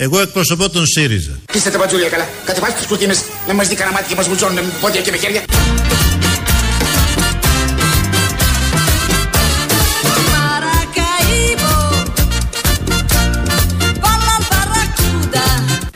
[0.00, 1.38] Εγώ εκπροσωπώ τον ΣΥΡΙΖΑ.
[1.44, 2.28] Κλείστε τα μπατζούλια καλά.
[2.44, 5.16] Κατεβάστε τις κουρτίνες να μας δει κανένα μάτι και μας βουλτσώνουν με πόδια και με
[5.16, 5.42] χέρια.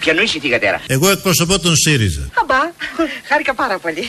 [0.01, 0.81] Ποιανού είσαι τη γατέρα.
[0.87, 2.31] Εγώ εκπροσωπώ τον ΣΥΡΙΖΑ.
[2.41, 2.61] Αμπά,
[3.29, 4.09] χάρηκα πάρα πολύ.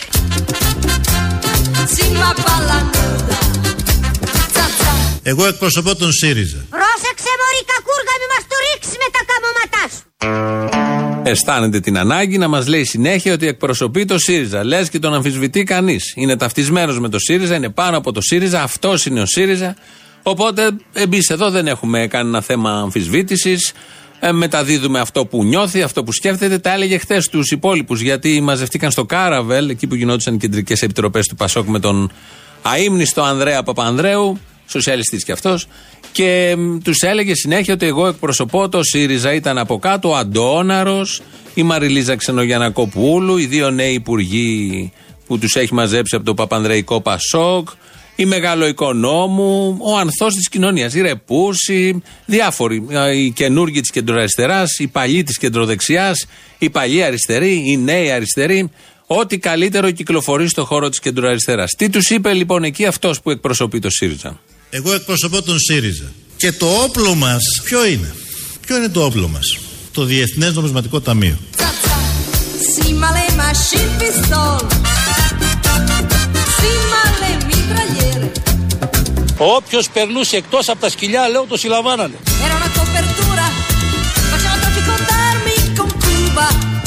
[5.25, 6.65] Εγώ εκπροσωπώ τον ΣΥΡΙΖΑ.
[6.75, 10.12] Πρόσεξε μωρή κακούργα μη μας το ρίξει με τα καμώματά σου.
[11.23, 14.63] Αισθάνεται την ανάγκη να μας λέει συνέχεια ότι εκπροσωπεί το ΣΥΡΙΖΑ.
[14.63, 16.13] Λες και τον αμφισβητεί κανείς.
[16.15, 19.75] Είναι ταυτισμένος με το ΣΥΡΙΖΑ, είναι πάνω από το ΣΥΡΙΖΑ, αυτός είναι ο ΣΥΡΙΖΑ.
[20.23, 23.73] Οπότε εμείς εδώ δεν έχουμε κανένα θέμα αμφισβήτησης.
[24.19, 26.57] Ε, μεταδίδουμε αυτό που νιώθει, αυτό που σκέφτεται.
[26.57, 31.27] Τα έλεγε χθες στου υπόλοιπους, γιατί μαζευτήκαν στο Κάραβελ, εκεί που γινόντουσαν οι κεντρικές επιτροπές
[31.27, 32.11] του Πασόκ με τον
[32.77, 35.67] αίμνηστο Ανδρέα Παπανδρέου, σοσιαλιστής κι αυτός,
[36.11, 39.33] και τους έλεγε συνέχεια ότι εγώ εκπροσωπώ το ΣΥΡΙΖΑ.
[39.33, 41.21] Ήταν από κάτω ο Αντώναρος,
[41.53, 44.91] η Μαριλίζα Ξενογιανακοπούλου, οι δύο νέοι υπουργοί
[45.27, 47.69] που τους έχει μαζέψει από το Παπανδρεϊκό Πασόκ,
[48.15, 52.85] η μεγάλο οικονόμου, ο ανθός της κοινωνίας, η Ρεπούση, διάφοροι.
[53.15, 56.25] Οι καινούργοι της κεντροαριστεράς, οι παλιοί της κεντροδεξιάς,
[56.57, 58.71] οι παλιοί αριστεροί, οι νέοι αριστεροί.
[59.07, 61.71] Ό,τι καλύτερο κυκλοφορεί στο χώρο της κεντροαριστεράς.
[61.77, 64.39] Τι τους είπε λοιπόν εκεί αυτός που εκπροσωπεί το ΣΥΡΙΖΑ;
[64.75, 66.11] Εγώ εκπροσωπώ τον ΣΥΡΙΖΑ.
[66.37, 68.15] Και το όπλο μας ποιο είναι;
[68.65, 69.57] Ποιο είναι το όπλο μας;
[69.91, 71.37] Το Διεθνές Νομισματικό Ταμείο.
[79.37, 82.15] Όποιος περνούσε εκτός από τα σκυλιά, λέω το συλλαμβάνανε.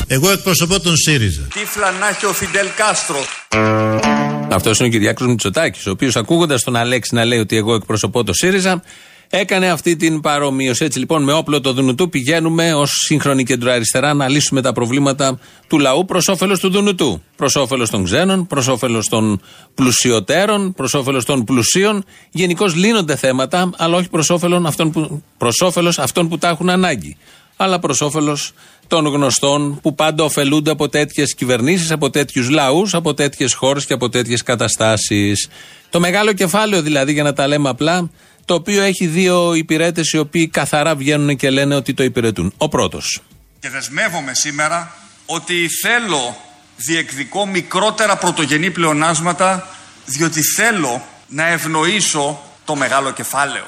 [0.06, 1.42] Εγώ εκπροσωπώ τον ΣΥΡΙΖΑ.
[1.52, 4.15] Τι φλανάχει ο Φιντελ Κάστρο.
[4.56, 8.24] Αυτός είναι ο Κυριάκο Μητσοτάκης, ο οποίος ακούγοντας τον Αλέξη να λέει ότι εγώ εκπροσωπώ
[8.24, 8.82] το ΣΥΡΙΖΑ,
[9.30, 10.84] έκανε αυτή την παρομοίωση.
[10.84, 15.38] Έτσι λοιπόν, με όπλο το Δουνουτού πηγαίνουμε ως σύγχρονη κεντροαριστερά να λύσουμε τα προβλήματα
[15.68, 17.22] του λαού προς όφελος του Δουνουτού.
[17.36, 19.40] Προς όφελος των ξένων, προς όφελος των
[19.74, 22.04] πλουσιωτέρων, προς όφελος των πλουσίων.
[22.30, 26.70] Γενικώς λύνονται θέματα, αλλά όχι προς όφελο αυτών, που, προς όφελος αυτών που τα έχουν
[26.70, 27.16] ανάγκη.
[27.56, 28.52] Αλλά προς όφελος
[28.86, 33.92] των γνωστών που πάντα ωφελούνται από τέτοιες κυβερνήσεις, από τέτοιους λαούς, από τέτοιες χώρες και
[33.92, 35.48] από τέτοιες καταστάσεις.
[35.90, 38.10] Το μεγάλο κεφάλαιο δηλαδή, για να τα λέμε απλά,
[38.44, 42.52] το οποίο έχει δύο υπηρέτες οι οποίοι καθαρά βγαίνουν και λένε ότι το υπηρετούν.
[42.56, 43.22] Ο πρώτος.
[43.60, 44.94] Και δεσμεύομαι σήμερα
[45.26, 46.36] ότι θέλω
[46.76, 49.68] διεκδικώ μικρότερα πρωτογενή πλεονάσματα
[50.04, 53.64] διότι θέλω να ευνοήσω το μεγάλο κεφάλαιο.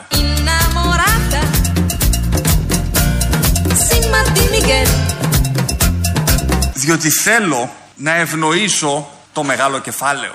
[6.88, 10.32] Διότι θέλω να ευνοήσω το μεγάλο κεφάλαιο.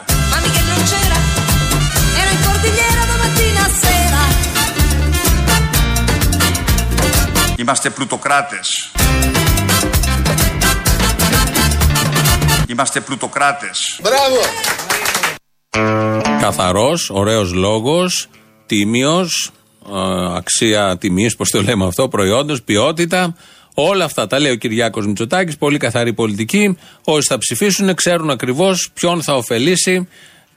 [7.56, 8.92] Είμαστε πλουτοκράτες.
[12.68, 14.00] Είμαστε πλουτοκράτες.
[14.02, 14.40] Μπράβο!
[16.40, 18.28] Καθαρός, ωραίος λόγος,
[18.66, 19.52] τίμιος,
[19.90, 23.36] ε, αξία τιμής, πώς το λέμε αυτό, προϊόντος, ποιότητα.
[23.74, 26.78] Όλα αυτά τα λέει ο Κυριάκος Μητσοτάκης, πολύ καθαρή πολιτική.
[27.04, 30.08] Όσοι θα ψηφίσουν ξέρουν ακριβώς ποιον θα ωφελήσει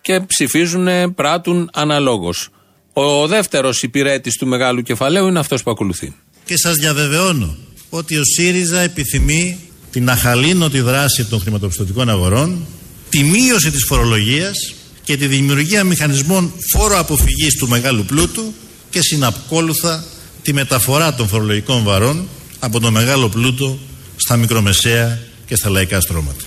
[0.00, 2.48] και ψηφίζουν, πράττουν αναλόγως.
[2.92, 6.14] Ο δεύτερος υπηρέτης του μεγάλου κεφαλαίου είναι αυτός που ακολουθεί.
[6.44, 7.56] Και σας διαβεβαιώνω
[7.90, 9.58] ότι ο ΣΥΡΙΖΑ επιθυμεί
[9.90, 12.66] την αχαλήνωτη δράση των χρηματοπιστωτικών αγορών,
[13.08, 18.54] τη μείωση της φορολογίας και τη δημιουργία μηχανισμών φόρο αποφυγής του μεγάλου πλούτου
[18.90, 20.04] και συναπκόλουθα
[20.42, 22.28] τη μεταφορά των φορολογικών βαρών
[22.66, 23.78] από το μεγάλο πλούτο
[24.16, 26.44] στα μικρομεσαία και στα λαϊκά στρώματα.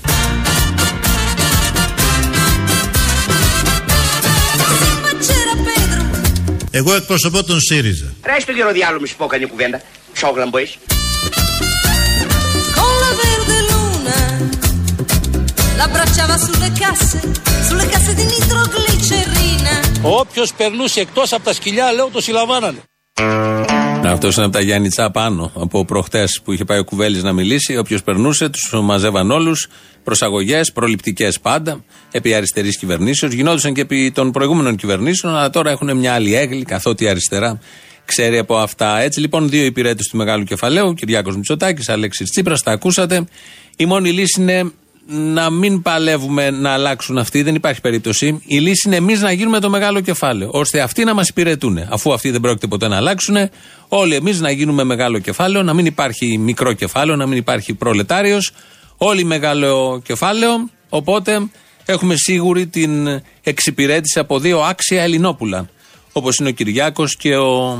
[6.72, 8.14] Εγώ εκπροσωπώ τον ΣΥΡΙΖΑ.
[8.22, 9.82] Ράει στο γεροδιάλο μου σου πω κανένα κουβέντα.
[10.14, 10.78] Ψόγλαμπο είσαι.
[20.02, 22.80] Όποιος περνούσε εκτός από τα σκυλιά, λέω το συλλαμβάνανε.
[24.04, 27.78] Αυτός είναι από τα Γιάννη πάνω από προχτές που είχε πάει ο Κουβέλης να μιλήσει.
[27.78, 29.68] Όποιος περνούσε, τους μαζεύαν όλους.
[30.04, 33.34] Προσαγωγές, προληπτικές πάντα, επί αριστερής κυβερνήσεως.
[33.34, 37.60] Γινόντουσαν και επί των προηγούμενων κυβερνήσεων, αλλά τώρα έχουν μια άλλη έγκλη, καθότι αριστερά
[38.06, 39.00] ξέρει από αυτά.
[39.00, 43.26] Έτσι λοιπόν, δύο υπηρέτες του μεγάλου κεφαλαίου, Κυριάκος Μητσοτάκης, Αλέξης Τσίπρας, τα ακούσατε.
[43.78, 44.72] Η μόνη λύση είναι
[45.12, 48.42] να μην παλεύουμε να αλλάξουν αυτοί, δεν υπάρχει περίπτωση.
[48.46, 51.78] Η λύση είναι εμείς να γίνουμε το μεγάλο κεφάλαιο, ώστε αυτοί να μας υπηρετούν.
[51.90, 53.36] Αφού αυτοί δεν πρόκειται ποτέ να αλλάξουν,
[53.88, 58.52] όλοι εμείς να γίνουμε μεγάλο κεφάλαιο, να μην υπάρχει μικρό κεφάλαιο, να μην υπάρχει προλετάριος.
[58.98, 60.70] Όλοι μεγάλο κεφάλαιο.
[60.90, 61.50] Οπότε
[61.86, 65.70] έχουμε σίγουρη την εξυπηρέτηση από δύο άξια Ελληνόπουλα.
[66.12, 67.80] Όπως είναι ο Κυριάκος και ο,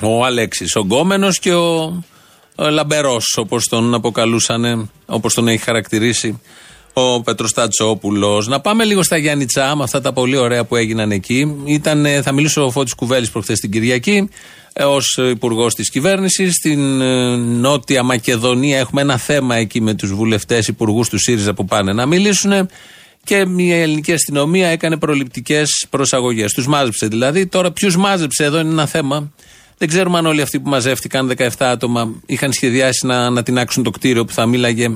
[0.00, 0.76] ο Αλέξης.
[0.76, 2.02] Ο Γκόμενος και ο
[2.70, 6.40] λαμπερός, όπως τον αποκαλούσαν, όπως τον έχει χαρακτηρίσει
[6.92, 8.46] ο Πέτρος Τατσόπουλος.
[8.46, 11.56] Να πάμε λίγο στα Γιάννητσά με αυτά τα πολύ ωραία που έγιναν εκεί.
[11.64, 14.28] Ήταν, θα μιλήσω ο Φώτης Κουβέλης προχθές την Κυριακή
[14.72, 16.54] ε, ως υπουργός της κυβέρνησης.
[16.54, 21.64] Στην ε, Νότια Μακεδονία έχουμε ένα θέμα εκεί με τους βουλευτές υπουργούς του ΣΥΡΙΖΑ που
[21.64, 22.68] πάνε να μιλήσουν.
[23.24, 26.52] Και η ελληνική αστυνομία έκανε προληπτικές προσαγωγές.
[26.52, 27.46] Τους μάζεψε δηλαδή.
[27.46, 29.32] Τώρα, ποιους μάζεψε εδώ είναι ένα θέμα.
[29.80, 33.90] Δεν ξέρουμε αν όλοι αυτοί που μαζεύτηκαν, 17 άτομα, είχαν σχεδιάσει να, να τεινάξουν το
[33.90, 34.88] κτίριο που θα μίλαγε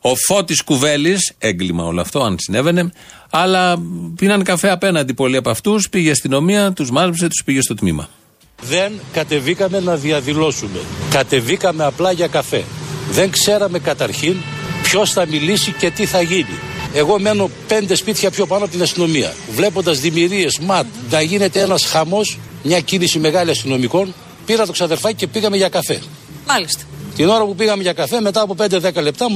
[0.00, 1.32] ο Φώτης Κουβέλης.
[1.38, 2.92] Έγκλημα όλο αυτό, αν συνέβαινε.
[3.30, 3.82] Αλλά
[4.16, 5.88] πίναν καφέ απέναντι πολλοί από αυτούς.
[5.88, 8.08] Πήγε η αστυνομία, τους μάζεψε, τους πήγε στο τμήμα.
[8.62, 10.80] Δεν κατεβήκαμε να διαδηλώσουμε.
[11.10, 12.64] Κατεβήκαμε απλά για καφέ.
[13.10, 14.36] Δεν ξέραμε καταρχήν
[14.82, 16.58] ποιος θα μιλήσει και τι θα γίνει.
[16.94, 19.32] Εγώ μένω πέντε σπίτια πιο πάνω από την αστυνομία.
[19.54, 24.14] Βλέποντας δημιουργίες, ματ, να γίνεται ένας χαμός, μια κίνηση μεγάλη αστυνομικών,
[24.46, 26.00] πήρα το ξαδερφάκι και πήγαμε για καφέ.
[26.46, 26.82] Μάλιστα.
[27.16, 29.26] Την ώρα που πήγαμε για καφέ, μετά από 5-10 λεπτά,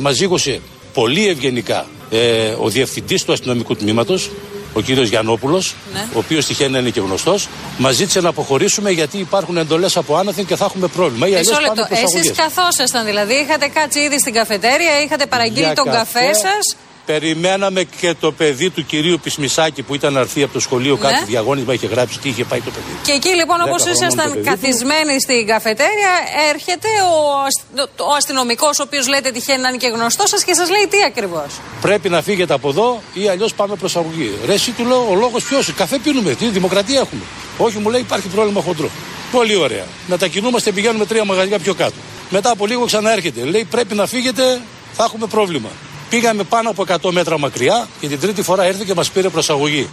[0.00, 0.60] μας ζήγωσε
[0.94, 4.30] πολύ ευγενικά ε, ο διευθυντής του αστυνομικού τμήματος,
[4.72, 6.06] ο κύριος Γιαννόπουλος, Ναι.
[6.14, 10.16] ο οποίος τυχαίνει να είναι και γνωστός, μας ζήτησε να αποχωρήσουμε γιατί υπάρχουν εντολές από
[10.16, 11.26] άναθεν και θα έχουμε πρόβλημα.
[11.28, 11.86] Ή Μισό αλλιώς πάμε λεπτό.
[11.94, 12.24] προσαγωγές.
[12.30, 16.76] Εσεί καθόσασταν δηλαδή, είχατε κάτσει ήδη στην καφετέρια, είχατε παραγγείλει Για τον καφέ σας.
[17.06, 21.08] Περιμέναμε και το παιδί του κυρίου Πισμισάκη που ήταν να έρθει από το σχολείο Ναι.
[21.10, 22.96] κάτι διαγώνισμα, είχε γράψει τι είχε πάει το παιδί.
[23.06, 24.50] Και εκεί λοιπόν, Δέκα όπως χρονών το ήσασταν παιδί του.
[24.50, 26.12] καθισμένοι στην καφετέρια,
[26.52, 27.16] έρχεται ο,
[27.46, 30.86] ασ- ο αστυνομικός, ο οποίος λέτε τυχαίνει να είναι και γνωστός σας και σας λέει
[30.90, 31.50] τι ακριβώς.
[31.80, 34.30] Πρέπει να φύγετε από εδώ ή αλλιώς πάμε προσαγωγή.
[34.46, 37.22] Ρε, εσύ του λέω, ο λόγος ποιος, καφέ πίνουμε, τι δημοκρατία έχουμε;
[37.58, 38.90] Όχι, μου λέει υπάρχει πρόβλημα χοντρό.
[39.32, 39.84] Πολύ ωραία.
[40.06, 41.94] Μετακινούμαστε, πηγαίνουμε τρία μαγαζιά πιο κάτω.
[42.30, 43.44] Μετά από λίγο ξαναέρχεται.
[43.44, 44.60] Λέει πρέπει να φύγετε,
[44.92, 45.68] θα έχουμε πρόβλημα.
[46.14, 49.88] Πήγαμε πάνω από 100 μέτρα μακριά και την τρίτη φορά έρθει και μας πήρε προσαγωγή.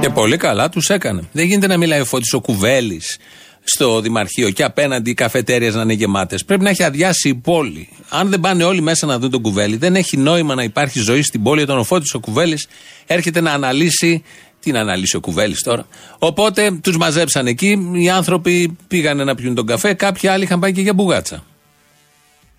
[0.00, 1.28] Και πολύ καλά τους έκανε.
[1.32, 3.18] Δεν γίνεται να μιλάει ο Φώτης ο Κουβέλης
[3.64, 6.44] στο Δημαρχείο και απέναντι οι καφετέρειε να είναι γεμάτες.
[6.44, 7.88] Πρέπει να έχει αδειάσει η πόλη.
[8.08, 11.22] Αν δεν πάνε όλοι μέσα να δουν τον Κουβέλη, δεν έχει νόημα να υπάρχει ζωή
[11.22, 12.66] στην πόλη όταν ο Φώτης ο Κουβέλης
[13.06, 14.24] έρχεται να αναλύσει.
[14.60, 15.86] Τι να αναλύσει ο Κουβέλης τώρα;
[16.18, 17.90] Οπότε τους μαζέψαν εκεί.
[17.92, 19.94] Οι άνθρωποι πήγανε να πιούν τον καφέ.
[19.94, 21.44] Κάποιοι άλλοι είχαν πάει και για μπουγάτσα.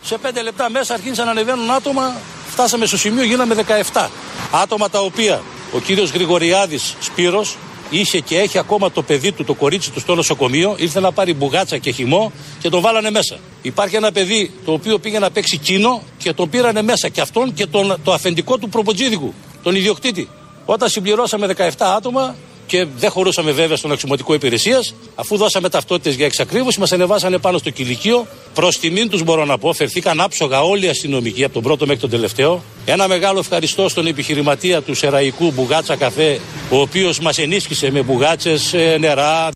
[0.02, 2.16] Σε πέντε λεπτά μέσα αρχίσαν να ανεβαίνουν άτομα.
[2.60, 3.56] Φτάσαμε στο σημείο, γίναμε
[3.94, 4.08] 17.
[4.52, 5.42] Άτομα τα οποία
[5.74, 7.58] ο κύριος Γρηγοριάδης Σπύρος
[7.90, 10.76] είχε και έχει ακόμα το παιδί του, το κορίτσι του στο νοσοκομείο.
[10.78, 13.38] Ήρθε να πάρει μπουγάτσα και χυμό και τον βάλανε μέσα.
[13.62, 17.10] Υπάρχει ένα παιδί το οποίο πήγε να παίξει κίνο και τον πήρανε μέσα.
[17.10, 19.34] Και αυτόν και τον, το αφεντικό του προποτζίδικου,
[19.64, 20.30] τον ιδιοκτήτη.
[20.66, 22.36] Όταν συμπληρώσαμε 17 άτομα,
[22.70, 24.94] και δεν χωρούσαμε βέβαια στον αξιωματικό υπηρεσίας.
[25.16, 28.28] Αφού δώσαμε ταυτότητες για εξακρίβωση, μας ανεβάσανε πάνω στο κηλικείο.
[28.54, 32.02] Προς τιμήν τους μπορώ να πω, φερθήκαν άψογα όλοι οι αστυνομικοί από τον πρώτο μέχρι
[32.02, 32.64] τον τελευταίο.
[32.86, 36.40] Ένα μεγάλο ευχαριστώ στον επιχειρηματία του Σεραϊκού Μπουγάτσα Καφέ,
[36.70, 39.50] ο οποίος μας ενίσχυσε με μπουγάτσες, νερά.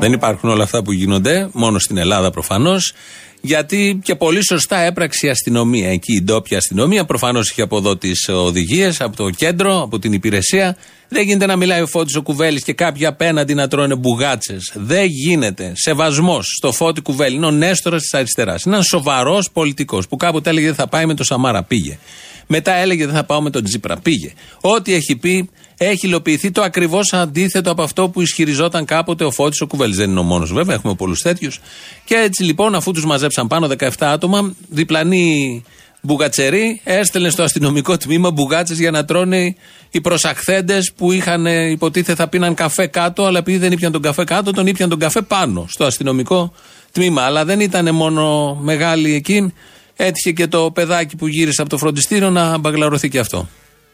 [0.00, 2.92] Δεν υπάρχουν όλα αυτά που γίνονται, μόνο στην Ελλάδα προφανώς.
[3.40, 5.90] Γιατί και πολύ σωστά έπραξε η αστυνομία.
[5.90, 10.12] Εκεί η ντόπια αστυνομία προφανώς είχε από εδώ τις οδηγίες, από το κέντρο, από την
[10.12, 10.76] υπηρεσία.
[11.08, 14.72] Δεν γίνεται να μιλάει ο Φώτης ο Κουβέλης και κάποιοι απέναντι να τρώνε μπουγάτσες.
[14.74, 15.72] Δεν γίνεται.
[15.74, 17.36] Σεβασμός στο Φώτη Κουβέλη.
[17.36, 18.62] Είναι ο Νέστορας της αριστεράς.
[18.62, 21.62] Είναι ένας σοβαρός πολιτικός που κάποτε έλεγε δεν θα πάει με το Σαμάρα.
[21.62, 21.98] Πήγε.
[22.50, 23.96] Μετά έλεγε δεν θα πάω με τον Τζίπρα.
[23.96, 24.32] Πήγε.
[24.60, 29.60] Ό,τι έχει πει έχει υλοποιηθεί το ακριβώς αντίθετο από αυτό που ισχυριζόταν κάποτε ο Φώτης
[29.60, 29.96] ο Κουβέλης.
[29.96, 31.60] Δεν είναι ο μόνος βέβαια, έχουμε πολλούς τέτοιους.
[32.04, 35.64] Και έτσι λοιπόν, αφού τους μαζέψαν πάνω 17 άτομα, διπλανή
[36.00, 39.56] μπουγατσερή έστελνε στο αστυνομικό τμήμα μπουγάτσες για να τρώνε
[39.90, 44.02] οι προσαχθέντες που είχαν ε, υποτίθεται θα πίναν καφέ κάτω, αλλά επειδή δεν ήπιαν τον
[44.02, 46.52] καφέ κάτω, τον ήπιαν τον καφέ πάνω στο αστυνομικό
[46.92, 47.22] τμήμα.
[47.22, 49.52] Αλλά δεν ήταν μόνο μεγάλοι εκεί.
[50.00, 53.48] Έτυχε και το παιδάκι που γύρισε από το φροντιστήριο να μπαγλαρωθεί και αυτό.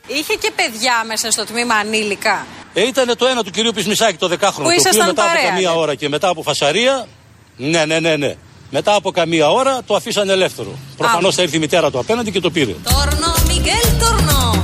[0.06, 2.46] Είχε και παιδιά μέσα στο τμήμα ανήλικα.
[2.74, 4.68] Ε, ήταν το ένα του κυρίου Πισμισάκη, το δεκάχρονο.
[4.68, 5.76] Που το οποίο ήσασταν μετά παρέα, από καμία ναι.
[5.76, 7.06] ώρα και μετά από φασαρία.
[7.56, 8.36] Ναι, ναι, ναι, ναι.
[8.70, 10.78] Μετά από καμία ώρα το αφήσανε ελεύθερο.
[10.96, 12.74] Προφανώς θα ήρθε η μητέρα του απέναντι και το πήρε.
[12.84, 14.62] Torno, Miguel, torno.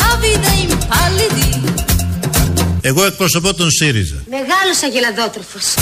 [0.00, 1.72] La vida impallidi.
[2.80, 4.24] Εγώ εκπροσωπώ τον ΣΥΡΙΖΑ.
[4.28, 5.74] Μεγάλος αγελαδότροφος.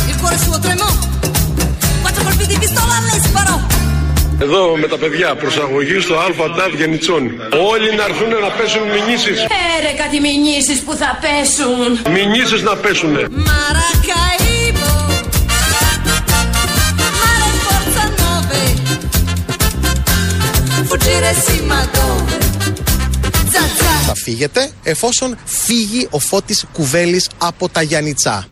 [2.38, 2.45] Il cuore suo tremò.
[2.45, 3.57] Quattro colpi di pistola le sparò.
[4.38, 7.31] Εδώ με τα παιδιά προσαγωγή στο ΑΤΑΔ Γενιτσόνη.
[7.73, 9.38] Όλοι να έρθουν να πέσουν μηνύσεις.
[9.78, 11.88] Έρε κάτι μηνύσεις που θα πέσουν.
[12.16, 13.26] Μηνύσεις να πέσουνε.
[13.49, 14.90] Maracaibo.
[17.21, 18.62] Mare forza nove.
[20.90, 22.37] Fuggire sì ma dove?
[23.52, 23.93] Zazza.
[24.07, 28.47] Θα φύγετε εφόσον φύγει ο Φώτης Κουβέλης από τα Γιαννιτσά.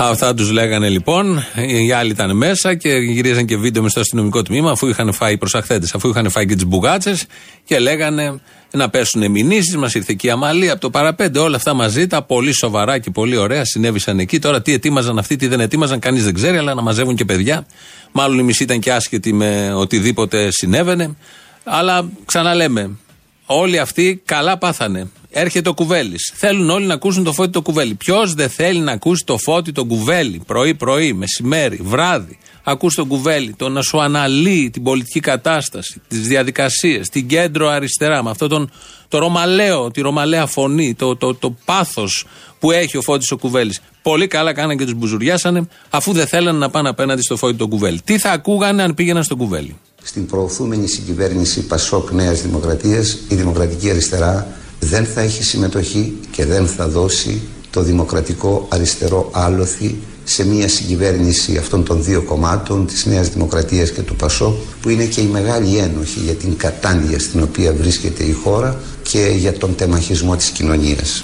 [0.00, 1.44] Αυτά τους λέγανε λοιπόν.
[1.66, 5.32] Οι άλλοι ήταν μέσα και γυρίζαν και βίντεο με στο αστυνομικό τμήμα, αφού είχαν φάει
[5.32, 7.26] οι προσαχθέτε, αφού είχαν φάει και τις μπουγάτσες
[7.64, 8.40] και λέγανε
[8.70, 9.76] να πέσουν μηνύσει.
[9.76, 11.38] Μας ήρθε και η Αμαλία από το παραπέντε.
[11.38, 14.38] Όλα αυτά μαζί τα πολύ σοβαρά και πολύ ωραία συνέβησαν εκεί.
[14.38, 17.66] Τώρα τι ετοίμαζαν αυτοί, τι δεν ετοίμαζαν, κανείς δεν ξέρει, αλλά να μαζεύουν και παιδιά.
[18.12, 21.16] Μάλλον οι μισοί ήταν και άσχετοι με οτιδήποτε συνέβαινε.
[21.64, 22.98] Αλλά ξαναλέμε,
[23.50, 25.10] όλοι αυτοί καλά πάθανε.
[25.30, 26.32] Έρχεται ο κουβέλης.
[26.36, 27.94] Θέλουν όλοι να ακούσουν το φώτι το κουβέλι.
[27.94, 32.38] Ποιος δεν θέλει να ακούσει το φώτι το κουβέλι, πρωί-πρωί, μεσημέρι, βράδυ.
[32.62, 38.22] Ακούς τον κουβέλι, το να σου αναλύει την πολιτική κατάσταση, τις διαδικασίες, την κέντρο αριστερά,
[38.22, 38.70] με αυτό τον,
[39.08, 42.26] το ρωμαλαίο, τη ρωμαλαία φωνή, το, το, το πάθος
[42.58, 43.80] που έχει ο φώτης ο κουβέλης.
[44.02, 47.68] Πολύ καλά κάνανε και τους μπουζουριάσανε, αφού δεν θέλανε να πάνε απέναντι στο φώτι το
[47.68, 48.00] κουβέλι.
[48.04, 49.76] Τι θα ακούγανε αν πήγαιναν στο κουβέλι.
[50.02, 54.46] Στην προωθούμενη συγκυβέρνηση Πασόκ Νέας Δημοκρατίας, η Δημοκρατική Αριστερά
[54.80, 57.40] δεν θα έχει συμμετοχή και δεν θα δώσει
[57.70, 64.02] το δημοκρατικό αριστερό άλοθη σε μια συγκυβέρνηση αυτών των δύο κομμάτων της Νέας Δημοκρατίας και
[64.02, 68.32] του Πασόκ που είναι και η μεγάλη ένοχη για την κατάντια στην οποία βρίσκεται η
[68.32, 71.20] χώρα και για τον τεμαχισμό της κοινωνίας.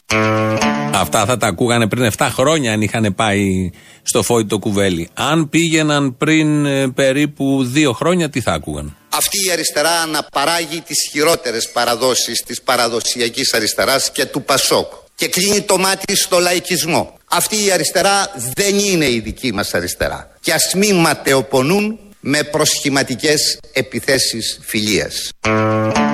[0.93, 3.71] Αυτά θα τα ακούγανε πριν 7 χρόνια αν είχαν πάει
[4.03, 5.09] στο φόη το κουβέλι.
[5.15, 11.09] Αν πήγαιναν πριν ε, περίπου 2 χρόνια, τι θα ακούγαν; Αυτή η αριστερά αναπαράγει τις
[11.11, 17.19] χειρότερες παραδόσεις της παραδοσιακής αριστεράς και του Πασόκ και κλείνει το μάτι στο λαϊκισμό.
[17.31, 23.61] Αυτή η αριστερά δεν είναι η δική μας αριστερά και ας μην ματαιοπονούν με προσχηματικές
[23.73, 25.31] επιθέσεις φιλίας.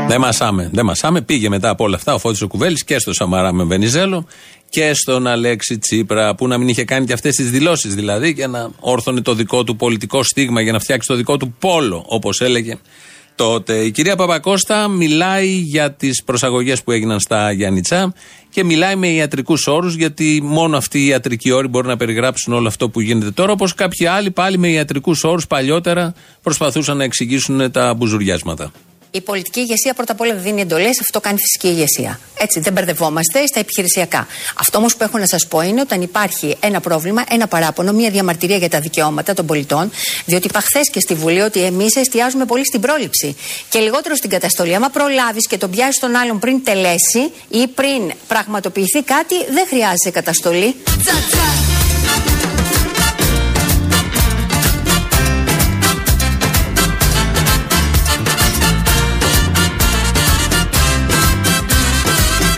[0.09, 1.21] Δεν μασάμε, δεν μασάμε.
[1.21, 4.27] Πήγε μετά από όλα αυτά ο Φώτης ο Κουβέλης και στο Σαμαρά με Βενιζέλο
[4.69, 8.47] και στον Αλέξη Τσίπρα που να μην είχε κάνει και αυτές τις δηλώσεις δηλαδή και
[8.47, 12.41] να όρθωνε το δικό του πολιτικό στίγμα για να φτιάξει το δικό του πόλο όπως
[12.41, 12.79] έλεγε
[13.35, 13.75] τότε.
[13.75, 18.15] Η κυρία Παπακώστα μιλάει για τις προσαγωγές που έγιναν στα Γιάννητσά
[18.51, 22.69] και μιλάει με ιατρικούς όρους, γιατί μόνο αυτοί οι ιατρικοί όροι μπορούν να περιγράψουν όλο
[22.69, 23.53] αυτό που γίνεται τώρα.
[23.53, 28.73] Όπως κάποιοι άλλοι πάλι με ιατρικούς όρους παλιότερα προσπαθούσαν να εξηγήσουν τα μπουζουριάσματα.
[29.13, 32.21] Η πολιτική ηγεσία πρώτα απ' όλα δίνει εντολές, αυτό κάνει φυσική ηγεσία.
[32.39, 34.27] Έτσι, δεν μπερδευόμαστε στα επιχειρησιακά.
[34.59, 38.11] Αυτό όμως που έχω να σας πω είναι όταν υπάρχει ένα πρόβλημα, ένα παράπονο, μια
[38.11, 39.91] διαμαρτυρία για τα δικαιώματα των πολιτών,
[40.25, 43.37] διότι είπα χθες και στη Βουλή ότι εμείς εστιάζουμε πολύ στην πρόληψη
[43.69, 44.75] και λιγότερο στην καταστολή.
[44.75, 50.11] Άμα προλάβεις και τον πιάσεις τον άλλον πριν τελέσει ή πριν πραγματοποιηθεί κάτι, δεν χρειάζεται
[50.11, 50.75] καταστολή.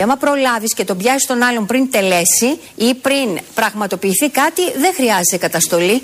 [0.03, 5.37] Άμα προλάβεις και τον πιάσεις τον άλλον πριν τελέσει ή πριν πραγματοποιηθεί κάτι, δεν χρειάζεται
[5.39, 6.01] καταστολή.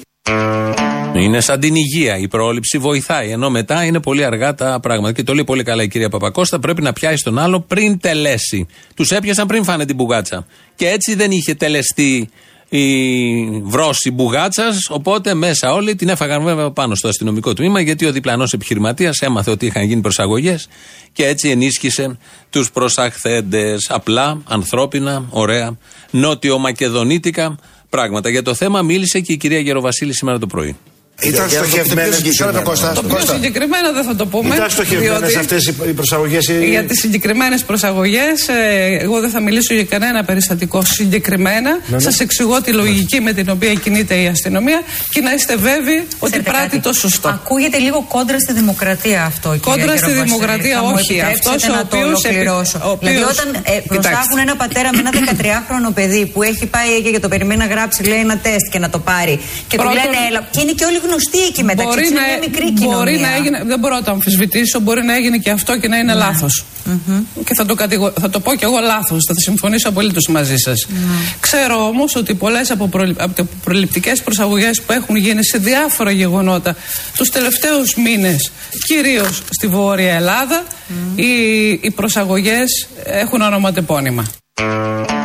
[1.14, 2.18] Είναι σαν την υγεία.
[2.18, 3.30] Η πρόληψη βοηθάει.
[3.30, 5.14] Ενώ μετά είναι πολύ αργά τα πράγματα.
[5.14, 6.60] Και το λέει πολύ καλά η κυρία Παπακώστα.
[6.60, 8.68] Πρέπει να πιάσεις τον άλλο πριν τελέσει.
[8.96, 10.46] Τους έπιασαν πριν φάνε την μπουγάτσα.
[10.76, 12.30] Και έτσι δεν είχε τελεστεί
[12.70, 14.90] η βρώση μπουγάτσας.
[14.90, 19.52] Οπότε μέσα όλοι την έφαγαν βέβαια πάνω στο αστυνομικό τμήμα γιατί ο διπλανός επιχειρηματίας έμαθε
[19.52, 20.68] ότι είχαν γίνει προσαγωγές
[21.14, 22.18] και έτσι ενίσχυσε
[22.50, 23.90] τους προσαχθέντες.
[23.90, 25.78] Απλά, ανθρώπινα, ωραία,
[26.12, 27.58] νότιο-μακεδονίτικα
[27.90, 28.30] πράγματα.
[28.30, 30.76] Για το θέμα μίλησε και η κυρία Γεροβασίλη σήμερα το πρωί.
[31.20, 32.22] Ήταν στοχευμένες.
[32.54, 32.92] το Κώστα.
[32.92, 34.56] Το πιο συγκεκριμένα δεν θα το πούμε.
[34.56, 36.46] Ήταν στοχευμένες αυτές οι προσαγωγές.
[36.70, 41.72] Για τις συγκεκριμένες προσαγωγές, ε, εγώ δεν θα μιλήσω για κανένα περιστατικό συγκεκριμένα.
[41.72, 42.00] Ναι, ναι.
[42.00, 46.40] Σας εξηγώ τη λογική με την οποία κινείται η αστυνομία και να είστε βέβαιοι ότι
[46.40, 47.28] πράττει το σωστό.
[47.30, 49.58] Ακούγεται λίγο κόντρα στη δημοκρατία αυτό.
[49.62, 51.22] Κόντρα στη δημοκρατία, όχι.
[51.22, 52.22] Αυτός ο οποίος.
[53.00, 57.28] Δηλαδή, όταν ε, προστάχουν ένα πατέρα με ένα 13χρονο παιδί που έχει πάει και το
[57.28, 59.40] περιμένει να γράψει, λέει ένα τεστ και να το πάρει.
[59.68, 60.48] Και του λένε, έλα.
[60.52, 61.88] Και είναι και όλοι γνωστή εκεί μεταξύ.
[61.88, 62.98] Μπορεί να, μια μικρή κοινωνία.
[62.98, 65.98] Μπορεί να έγινε, δεν μπορώ να το αμφισβητήσω, μπορεί να έγινε και αυτό και να
[65.98, 66.20] είναι ναι.
[66.20, 66.66] λάθος.
[66.90, 67.22] Mm-hmm.
[67.46, 68.14] Και θα το, κατηγο...
[68.20, 70.88] θα το πω και εγώ λάθος, θα συμφωνήσω απολύτως μαζί σας.
[70.90, 70.94] Mm.
[71.40, 73.14] Ξέρω όμως ότι πολλές από, προ...
[73.18, 76.76] από προληπτικές προσαγωγές που έχουν γίνει σε διάφορα γεγονότα
[77.18, 78.52] τους τελευταίους μήνες,
[78.86, 81.20] κυρίως στη Βόρεια Ελλάδα, mm.
[81.20, 81.32] οι,
[81.82, 84.26] οι προσαγωγές έχουν ονοματεπώνυμα.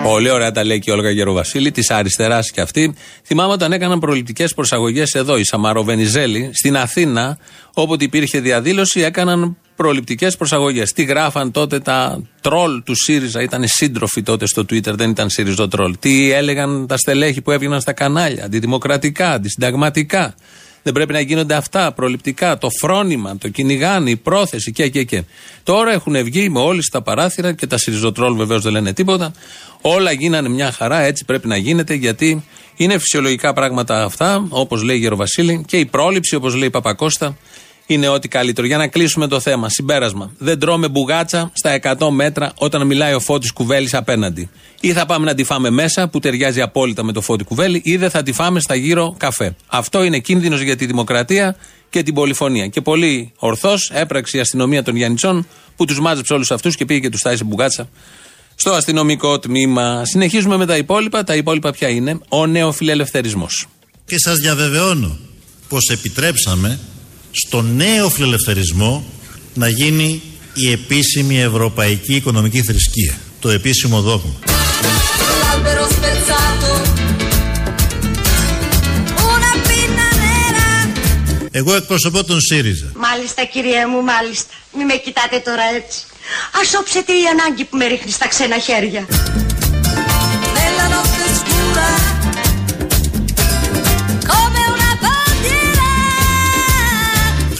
[0.02, 2.94] Πολύ ωραία τα λέει και η Όλγα Γεροβασίλη, της αριστεράς και αυτή.
[3.24, 7.38] Θυμάμαι όταν έκαναν προληπτικές προσαγωγές εδώ, οι Σαμαροβενιζέλη, στην Αθήνα,
[7.74, 10.92] όποτε υπήρχε διαδήλωση, έκαναν προληπτικές προσαγωγές.
[10.92, 15.68] Τι γράφαν τότε τα τρόλ του ΣΥΡΙΖΑ, ήταν σύντροφοι τότε στο Twitter, δεν ήταν ΣΥΡΙΖΟ
[15.68, 15.96] τρόλ.
[15.98, 20.34] Τι έλεγαν τα στελέχη που έβγαιναν στα κανάλια, αντιδημοκρατικά, αντισυνταγματικά.
[20.84, 22.58] Δεν πρέπει να γίνονται αυτά προληπτικά.
[22.58, 25.22] Το φρόνημα, το κυνηγάνε, η πρόθεση και και και.
[25.62, 29.32] Τώρα έχουν βγει με όλοι στα παράθυρα και τα Σιριζοτρόλ βεβαίως δεν λένε τίποτα.
[29.80, 32.44] Όλα γίνανε μια χαρά, έτσι πρέπει να γίνεται γιατί
[32.76, 37.36] είναι φυσιολογικά πράγματα αυτά, όπως λέει η Γεροβασίλη, και η πρόληψη, όπως λέει η Παπακώστα,
[37.86, 38.66] είναι ό,τι καλύτερο.
[38.66, 39.68] Για να κλείσουμε το θέμα.
[39.68, 40.32] Συμπέρασμα.
[40.38, 44.50] Δεν τρώμε μπουγάτσα στα 100 μέτρα όταν μιλάει ο Φώτης Κουβέλης απέναντι.
[44.80, 47.96] Ή θα πάμε να τη φάμε μέσα, που ταιριάζει απόλυτα με το Φώτη Κουβέλη, ή
[47.96, 49.56] δεν θα τη φάμε στα γύρω καφέ.
[49.66, 51.56] Αυτό είναι κίνδυνος για τη δημοκρατία
[51.90, 52.66] και την πολυφωνία.
[52.66, 57.00] Και πολύ ορθώς έπραξε η αστυνομία των Γιάννητσών που τους μάζεψε όλους αυτούς και πήγε
[57.00, 57.88] και τους τάισε μπουγάτσα
[58.54, 60.04] στο αστυνομικό τμήμα.
[60.04, 61.24] Συνεχίζουμε με τα υπόλοιπα.
[61.24, 63.66] Τα υπόλοιπα ποια είναι; Ο νεοφιλελευθερισμός.
[64.06, 65.18] Και σας διαβεβαιώνω
[65.68, 66.78] πως επιτρέψαμε
[67.34, 69.04] στο νέο φιλελευθερισμό
[69.54, 70.22] να γίνει
[70.54, 73.14] η επίσημη ευρωπαϊκή οικονομική θρησκεία.
[73.40, 74.34] Το επίσημο δόγμα.
[81.50, 82.86] Εγώ εκπροσωπώ τον ΣΥΡΙΖΑ.
[82.96, 84.52] Μάλιστα κυρία μου, μάλιστα.
[84.76, 85.98] Μη με κοιτάτε τώρα έτσι.
[86.60, 89.06] Ας όψετε η ανάγκη που με ρίχνεις στα ξένα χέρια.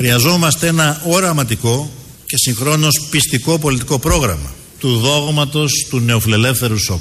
[0.07, 1.91] Χρειαζόμαστε ένα οραματικό
[2.27, 7.01] και συγχρόνως πιστικό πολιτικό πρόγραμμα του δόγματος του νεοφιλελεύθερου σοκ.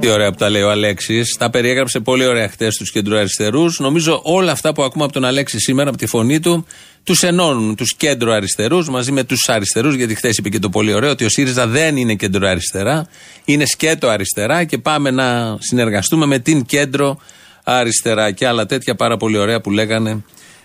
[0.00, 1.36] Τι ωραία που τα λέει ο Αλέξης.
[1.38, 3.78] Τα περιέγραψε πολύ ωραία χτες τους κεντροαριστερούς.
[3.78, 6.66] Νομίζω όλα αυτά που ακούμε από τον Αλέξη σήμερα, από τη φωνή του,
[7.04, 9.94] τους ενώνουν τους κέντροαριστερού μαζί με τους αριστερούς.
[9.94, 13.06] Γιατί χθε είπε και το πολύ ωραίο ότι ο ΣΥΡΙΖΑ δεν είναι κέντροαριστερά,
[13.44, 17.18] είναι σκέτο αριστερά και πάμε να συνεργαστούμε με την κέντρο
[17.64, 20.22] αριστερά και άλλα τέτοια πάρα πολύ ωραία που λέγανε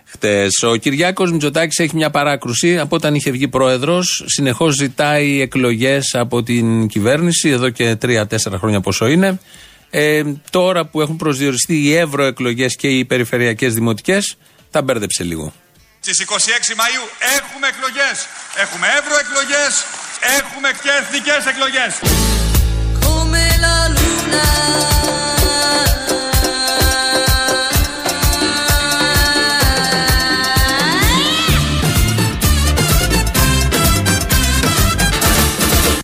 [0.08, 0.64] χτες.
[0.64, 4.24] Ο Κυριάκος Μητσοτάκης έχει μια παράκρουση από όταν είχε βγει πρόεδρος.
[4.26, 9.40] Συνεχώς ζητάει εκλογές από την κυβέρνηση, εδώ και τρία-τέσσερα χρόνια πόσο είναι.
[9.90, 14.38] Ε, τώρα που έχουν προσδιοριστεί οι ευρωεκλογές και οι περιφερειακές δημοτικές,
[14.72, 15.54] τα μπέρδεψε λίγο.
[16.00, 17.06] Στις 26 Μαΐου
[17.38, 18.18] έχουμε εκλογές.
[18.64, 19.74] Έχουμε ευρωεκλογές,
[20.40, 21.94] έχουμε και εθνικές εκλογές.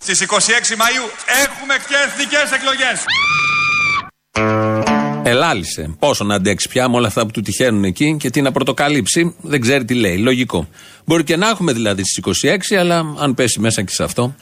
[0.06, 1.06] Στις 26 Μαΐου
[1.44, 3.04] έχουμε και εθνικές εκλογές.
[5.22, 5.96] Ελάλησε.
[5.98, 9.34] Πόσο να αντέξει πια με όλα αυτά που του τυχαίνουν εκεί και τι να πρωτοκαλύψει,
[9.40, 10.16] δεν ξέρει τι λέει.
[10.16, 10.68] Λογικό.
[11.04, 14.34] Μπορεί και να έχουμε δηλαδή στις 26, αλλά αν πέσει μέσα και σε αυτό.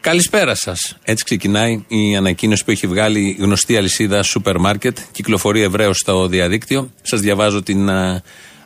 [0.00, 0.96] Καλησπέρα σας.
[1.02, 4.98] Έτσι ξεκινάει η ανακοίνωση που έχει βγάλει η γνωστή αλυσίδα σούπερ μάρκετ.
[5.12, 6.90] Κυκλοφορεί ευρέως στο διαδίκτυο.
[7.02, 7.90] Σας διαβάζω την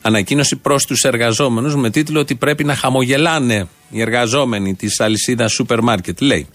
[0.02, 5.80] ανακοίνωση προς τους εργαζόμενους με τίτλο ότι πρέπει να χαμογελάνε οι εργαζόμενοι της αλυσίδα σούπερ
[5.80, 6.20] μάρκετ.
[6.20, 6.46] Λέει.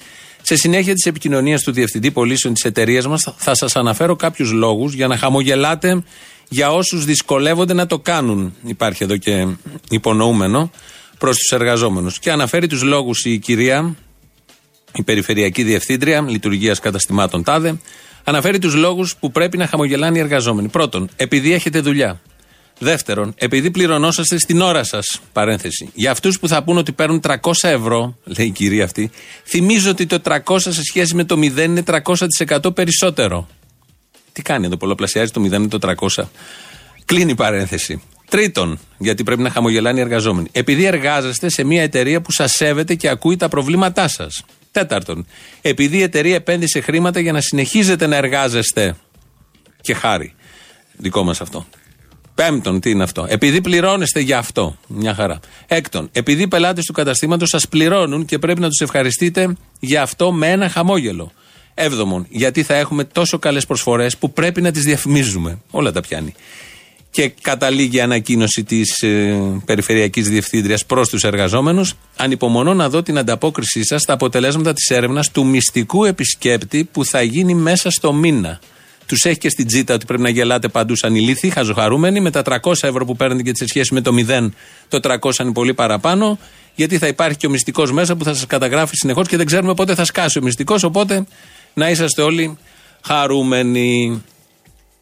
[0.42, 4.94] Σε συνέχεια της επικοινωνίας του Διευθυντή Πολίσεων της εταιρείας μας, θα σας αναφέρω κάποιους λόγους
[4.94, 6.04] για να χαμογελάτε
[6.50, 8.56] για όσους δυσκολεύονται να το κάνουν.
[8.66, 9.48] Υπάρχει εδώ και
[9.90, 10.72] υπονοούμενο
[11.18, 12.20] προς τους εργαζόμενους.
[12.20, 13.96] Και αναφέρει τους λόγους η κυρία,
[14.94, 17.80] η Περιφερειακή Διευθύντρια Λειτουργίας Καταστημάτων ΤΑΔΕ,
[18.24, 20.68] αναφέρει τους λόγους που πρέπει να χαμογελάνε οι εργαζόμενοι.
[20.68, 22.22] Πρώτον, επειδή έχετε δουλειά.
[22.80, 25.90] Δεύτερον, επειδή πληρωνόσαστε στην ώρα σας, παρένθεση.
[25.94, 29.12] Για αυτούς που θα πούν ότι παίρνουν 300 ευρώ, λέει η κυρία αυτή,
[29.44, 33.48] θυμίζω ότι το 300 σε σχέση με το 0 είναι 300% περισσότερο.
[34.32, 36.24] Τι κάνει εδώ, πολλαπλασιάζει το 0 με το 300.
[37.06, 38.02] Κλείνει η παρένθεση.
[38.30, 40.48] Τρίτον, γιατί πρέπει να χαμογελάνε οι εργαζόμενοι.
[40.52, 44.46] Επειδή εργάζεστε σε μια εταιρεία που σας σέβεται και ακούει τα προβλήματά σας.
[44.72, 45.26] Τέταρτον,
[45.62, 48.96] επειδή η εταιρεία επένδυσε χρήματα για να συνεχίζετε να εργάζεστε.
[49.82, 50.34] Και χάρη.
[50.98, 51.66] Δικό μας αυτό.
[52.38, 54.78] Πέμπτον, τι είναι αυτό; Επειδή πληρώνεστε για αυτό.
[54.88, 55.40] Μια χαρά.
[55.68, 60.32] Έκτον, επειδή οι πελάτες του καταστήματος σας πληρώνουν και πρέπει να τους ευχαριστείτε για αυτό
[60.32, 61.32] με ένα χαμόγελο.
[61.74, 65.60] Έβδομον, γιατί θα έχουμε τόσο καλές προσφορές που πρέπει να τις διαφημίζουμε.
[65.72, 66.34] Όλα τα πιάνει.
[67.10, 71.94] Και καταλήγει η ανακοίνωση της ε, Περιφερειακής Διευθύντριας προς τους εργαζόμενους.
[72.16, 77.22] Ανυπομονώ να δω την ανταπόκρισή σας στα αποτελέσματα της έρευνας του μυστικού επισκέπτη που θα
[77.22, 78.60] γίνει μέσα στο μήνα.
[79.08, 82.20] Τους έχει και στην τζίτα ότι πρέπει να γελάτε παντού σαν ηλίθιοι, χαζοχαρούμενοι.
[82.20, 84.50] Με τα 300 ευρώ που παίρνετε και σε σχέση με το 0,
[84.88, 86.40] το 300 είναι πολύ παραπάνω.
[86.76, 89.74] Γιατί θα υπάρχει και ο μυστικός μέσα που θα σας καταγράφει συνεχώς και δεν ξέρουμε
[89.74, 90.84] πότε θα σκάσει ο μυστικός.
[90.84, 91.26] Οπότε
[91.74, 92.58] να είσαστε όλοι
[93.02, 94.22] χαρούμενοι.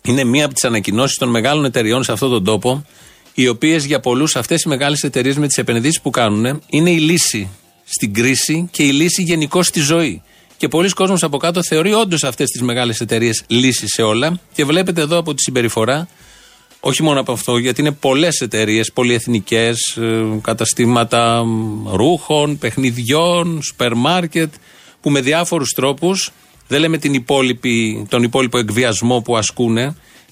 [0.01, 2.85] Είναι μία από τις ανακοινώσεις των μεγάλων εταιριών σε αυτόν τον τόπο,
[3.33, 6.97] οι οποίες για πολλούς αυτές οι μεγάλες εταιρείες με τις επενδύσεις που κάνουν είναι η
[6.97, 7.49] λύση
[7.83, 10.21] στην κρίση και η λύση γενικώς στη ζωή.
[10.65, 14.39] Και πολλοί κόσμος από κάτω θεωρεί όντως αυτές τις μεγάλες εταιρείες λύση σε όλα.
[14.53, 16.07] Και βλέπετε εδώ από τη συμπεριφορά,
[16.79, 21.43] όχι μόνο από αυτό, γιατί είναι πολλές εταιρείες, πολυεθνικές, ε, καταστήματα
[21.93, 24.53] ρούχων, παιχνιδιών, σούπερ μάρκετ,
[25.01, 26.31] που με διάφορους τρόπους,
[26.67, 29.77] δεν λέμε την υπόλοιπη, τον υπόλοιπο εκβιασμό που ασκούν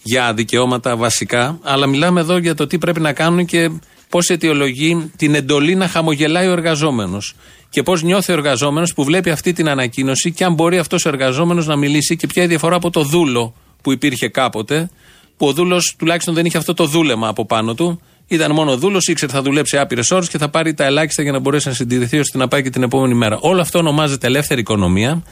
[0.03, 3.71] για δικαιώματα βασικά, αλλά μιλάμε εδώ για το τι πρέπει να κάνουν και
[4.09, 7.35] πώς αιτιολογεί την εντολή να χαμογελάει ο εργαζόμενος
[7.73, 11.09] και πώς νιώθει ο εργαζόμενος που βλέπει αυτή την ανακοίνωση και αν μπορεί αυτός ο
[11.09, 14.89] εργαζόμενος να μιλήσει και ποια είναι η διαφορά από το δούλο που υπήρχε κάποτε,
[15.37, 19.07] που ο δούλος τουλάχιστον δεν είχε αυτό το δούλεμα από πάνω του Ήταν μόνο δούλος,
[19.07, 22.19] ήξερε θα δουλέψει άπειρες ώρες και θα πάρει τα ελάχιστα για να μπορέσει να συντηρηθεί
[22.19, 23.37] ώστε να πάει και την επόμενη μέρα.
[23.41, 25.23] Όλο αυτό ονομάζεται ελεύθερη οικονομία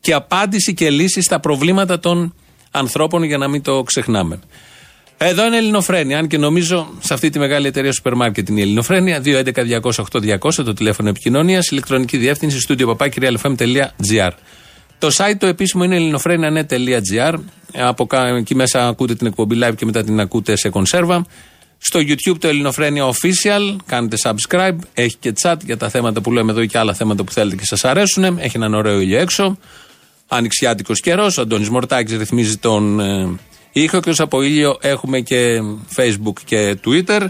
[0.00, 2.34] και απάντηση και λύση στα προβλήματα των
[2.70, 4.38] ανθρώπων για να μην το ξεχνάμε.
[5.18, 6.18] Εδώ είναι Ελληνοφρένια.
[6.18, 9.22] Αν και νομίζω σε αυτή τη μεγάλη εταιρεία σούπερ μάρκετ είναι η Ελληνοφρένια.
[9.24, 11.68] 2.11.200.8.200 το τηλέφωνο επικοινωνίας.
[11.68, 14.30] Ηλεκτρονική διεύθυνση στούντιο παπάκυριαλεφm.gr.
[14.98, 17.34] Το site το επίσημο είναι ελληνοφρένια.net.gr.
[17.72, 21.26] Από εκεί μέσα ακούτε την εκπομπή live και μετά την ακούτε σε κονσέρβα.
[21.78, 23.76] Στο YouTube το Ελληνοφρένια Official.
[23.86, 24.76] Κάνετε subscribe.
[24.94, 27.64] Έχει και chat για τα θέματα που λέμε εδώ και άλλα θέματα που θέλετε και
[27.64, 28.24] σας αρέσουν.
[28.24, 29.58] Έχει έναν ωραίο ήλιο έξω.
[30.28, 31.38] Ανοιξιάτικο καιρός.
[31.38, 33.38] Ο Αντώνης Μορτάκης ρυθμίζει τον ε,
[33.82, 35.60] ήχο και ως από ήλιο έχουμε και
[35.96, 37.26] Facebook και Twitter.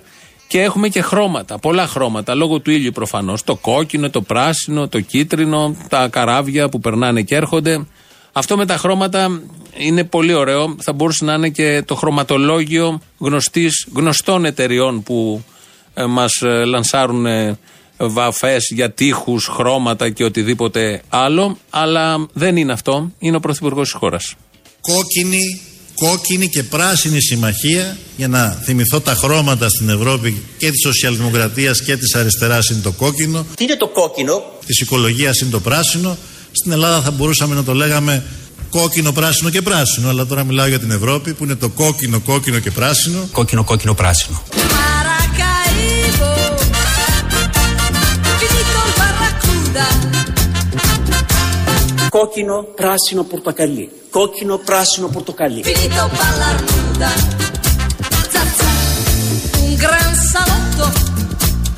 [0.49, 3.45] Και έχουμε και χρώματα, πολλά χρώματα, λόγω του ήλιου προφανώς.
[3.45, 7.87] Το κόκκινο, το πράσινο, το κίτρινο, τα καράβια που περνάνε και έρχονται.
[8.33, 9.43] Αυτό με τα χρώματα
[9.77, 10.77] είναι πολύ ωραίο.
[10.81, 15.45] Θα μπορούσε να είναι και το χρωματολόγιο γνωστής, γνωστών εταιριών που
[15.95, 17.59] ε, μας ε, λανσάρουν ε,
[17.97, 21.57] βαφές για τείχους, χρώματα και οτιδήποτε άλλο.
[21.71, 23.13] Αλλά δεν είναι αυτό.
[23.19, 24.35] Είναι ο Πρωθυπουργός της χώρας.
[24.81, 31.83] Κόκκινη κόκκινη και πράσινη συμμαχία για να θυμηθώ τα χρώματα στην Ευρώπη και της σοσιαλδημοκρατίας
[31.83, 33.47] και της αριστεράς είναι το κόκκινο.
[33.57, 36.17] Τι είναι το κόκκινο; Της οικολογίας είναι το πράσινο.
[36.53, 38.25] Στην Ελλάδα θα μπορούσαμε να το λέγαμε
[38.71, 40.09] κόκκινο, πράσινο και πράσινο.
[40.09, 43.29] Αλλά τώρα μιλάω για την Ευρώπη που είναι το κόκκινο, κόκκινο και πράσινο.
[43.33, 44.43] Κόκκινο, κόκκινο, πράσινο.
[52.19, 53.91] Κόκκινο, πράσινο, πορτοκαλί.
[54.11, 55.61] Κόκκινο, πράσινο, πορτοκαλί.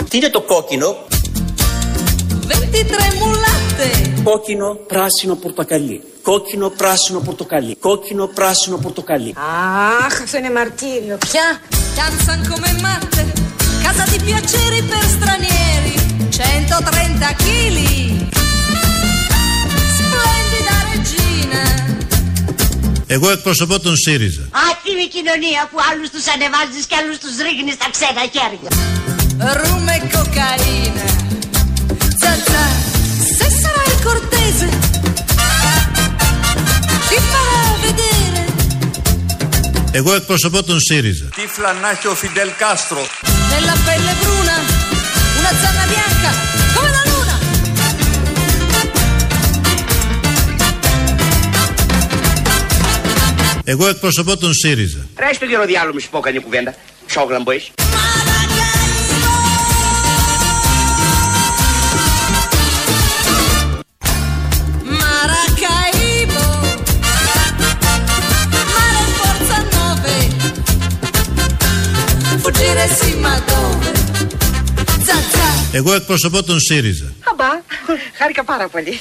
[0.09, 0.96] Τι είναι το κόκκινο;
[4.22, 6.03] Κόκκινο, πράσινο, πορτοκαλί.
[6.22, 7.77] Κόκκινο, πράσινο, πορτοκαλί.
[7.77, 9.35] Κόκκινο, πράσινο, πορτοκαλί.
[10.07, 11.16] Αχ, αυτό είναι μαρτύριο.
[11.31, 11.61] Ποια;
[11.99, 13.20] Danzan come matte,
[13.85, 15.94] casa di piaceri per stranieri,
[16.29, 18.45] 130 kg.
[23.06, 24.44] Εγώ εκπροσωπώ τον ΣΥΡΙΖΑ.
[24.70, 28.70] Άτιμη κοινωνία που άλλους τους ανεβάζεις και άλλους τους ρίχνεις στα ξένα χέρια.
[29.58, 31.06] Rum e cocaina.
[32.20, 32.64] Zazza,
[33.38, 34.68] se sarai cortese,
[37.08, 38.42] ti farò vedere.
[39.90, 41.28] Εγώ εκπροσωπώ τον ΣΥΡΙΖΑ.
[41.34, 43.06] Τύφλα να έχει ο Φιντελ Κάστρο.
[43.50, 44.56] Nella pelle bruna,
[45.38, 45.84] una zanna
[53.68, 55.07] Εγώ εκπροσωπώ τον ΣΥΡΙΖΑ.
[55.18, 56.74] Ρε στο γεροδιάλο μου σου πω κανένα κουβέντα.
[57.07, 57.70] Ψόγλαμπο είσαι.
[65.16, 66.44] Maracaibo,
[68.74, 69.74] mare forza 9,
[72.42, 73.88] fuggire sì ma dove?
[75.07, 77.12] Zazza, Εγώ εκπροσωπώ τον ΣΥΡΙΖΑ.
[77.31, 77.48] Αμπά,
[78.18, 78.98] χάρηκα πάρα πολύ.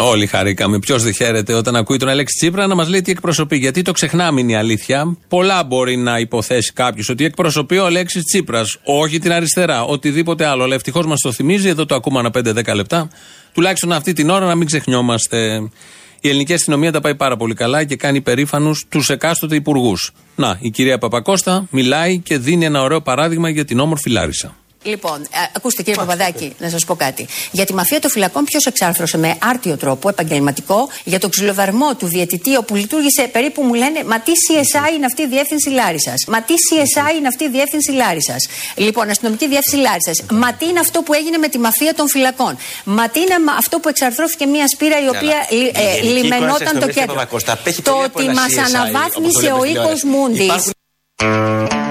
[0.00, 0.78] Όλοι χαρήκαμε.
[0.78, 3.56] Ποιος δεν χαίρεται όταν ακούει τον Αλέξη Τσίπρα να μας λέει τι εκπροσωπεί.
[3.56, 5.16] Γιατί το ξεχνάμε είναι η αλήθεια.
[5.28, 8.76] Πολλά μπορεί να υποθέσει κάποιος ότι εκπροσωπεί ο Αλέξης Τσίπρας.
[8.84, 9.82] Όχι την αριστερά.
[9.82, 10.62] Οτιδήποτε άλλο.
[10.62, 11.68] Αλλά ευτυχώς μας το θυμίζει.
[11.68, 13.10] Εδώ το ακούμε ένα 5-10 λεπτά.
[13.52, 15.70] Τουλάχιστον αυτή την ώρα να μην ξεχνιόμαστε.
[16.20, 20.12] Η ελληνική αστυνομία τα πάει πάρα πολύ καλά και κάνει περήφανους τους εκάστοτε υπουργούς.
[20.34, 24.56] Να, η κυρία Παπακώστα μιλάει και δίνει ένα ωραίο παράδειγμα για την όμορφη Λάρισα.
[24.82, 27.26] Λοιπόν, ε, ακούστε κύριε Παπαδάκη, να σας πω κάτι.
[27.50, 32.06] Για τη μαφία των φυλακών, ποιος εξάρθρωσε με άρτιο τρόπο, επαγγελματικό, για τον ξυλοβαρμό του
[32.06, 36.24] διαιτητή, όπου λειτουργήσε περίπου μου λένε Μα τι CSI είναι αυτή η διεύθυνση Λάρισας.
[36.28, 38.46] Μα τι CSI είναι αυτή η διεύθυνση Λάρισας.
[38.76, 40.22] Λοιπόν, αστυνομική διεύθυνση Λάρισας.
[40.32, 42.56] Μα τι είναι αυτό που έγινε με τη μαφία των φυλακών.
[42.84, 46.54] Μα τι είναι μα- αυτό που εξαρθρώθηκε μια σπήρα η οποία λι- ε, Γενική λιμενόταν
[46.60, 47.14] εικόνα το της κέντρο.
[47.14, 47.52] Παπακώστα.
[47.52, 50.00] Απέχει Το πολύ από ότι ένα μα CSI, όπως το αναβάθμισε λέμε ο στη οίκος
[50.00, 50.06] τηλεόραση.
[50.06, 50.44] Μούντις.
[50.44, 50.72] Υπάρχουν-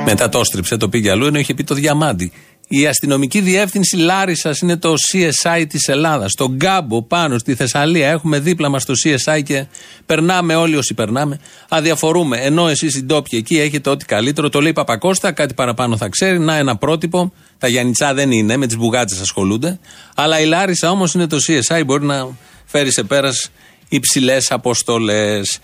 [0.05, 2.31] Μετά το στρίψε, το πήγε αλλού, ενώ είχε πει το διαμάντι.
[2.69, 6.31] Η αστυνομική διεύθυνση Λάρισας είναι το CSI της Ελλάδας.
[6.31, 9.65] Στον Γκάμπο, πάνω στη Θεσσαλία, έχουμε δίπλα μας το CSI και
[10.05, 11.39] περνάμε όλοι όσοι περνάμε.
[11.69, 12.37] Αδιαφορούμε.
[12.37, 14.49] Ενώ εσείς οι ντόπιοι εκεί έχετε ό,τι καλύτερο.
[14.49, 16.39] Το λέει η Παπακώστα, κάτι παραπάνω θα ξέρει.
[16.39, 17.33] Να ένα πρότυπο.
[17.57, 19.79] Τα Γιάννητσά δεν είναι, με τις μπουγάτσες ασχολούνται.
[20.15, 22.27] Αλλά η Λάρισα όμως είναι το CSI, μπορεί να
[22.65, 23.49] φέρει σε πέρας
[23.89, 25.59] υψηλές αποστολές.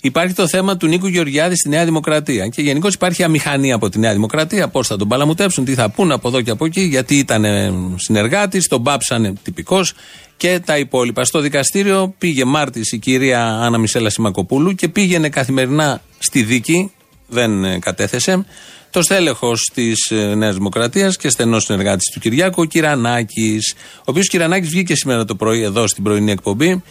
[0.00, 2.48] Υπάρχει το θέμα του Νίκου Γεωργιάδη στη Νέα Δημοκρατία.
[2.48, 4.68] Και γενικώς υπάρχει αμηχανία από τη Νέα Δημοκρατία.
[4.68, 7.44] Πώς θα τον παλαμουτέψουν, τι θα πούνε από εδώ και από εκεί, γιατί ήταν
[7.96, 9.94] συνεργάτης, τον πάψανε τυπικός
[10.36, 11.24] και τα υπόλοιπα.
[11.24, 16.92] Στο δικαστήριο πήγε Μάρτης η κυρία Άννα Μισέλα Σιμακοπούλου και πήγαινε καθημερινά στη δίκη,
[17.28, 18.44] δεν ε, κατέθεσε,
[18.90, 23.74] το στέλεχος της Νέας Δημοκρατίας και στενός συνεργάτης του Κυριάκου, ο Κυρανάκης.
[23.96, 26.82] Ο οποίος Κυρανάκης βγήκε σήμερα το πρωί εδώ στην πρωινή εκπομπή,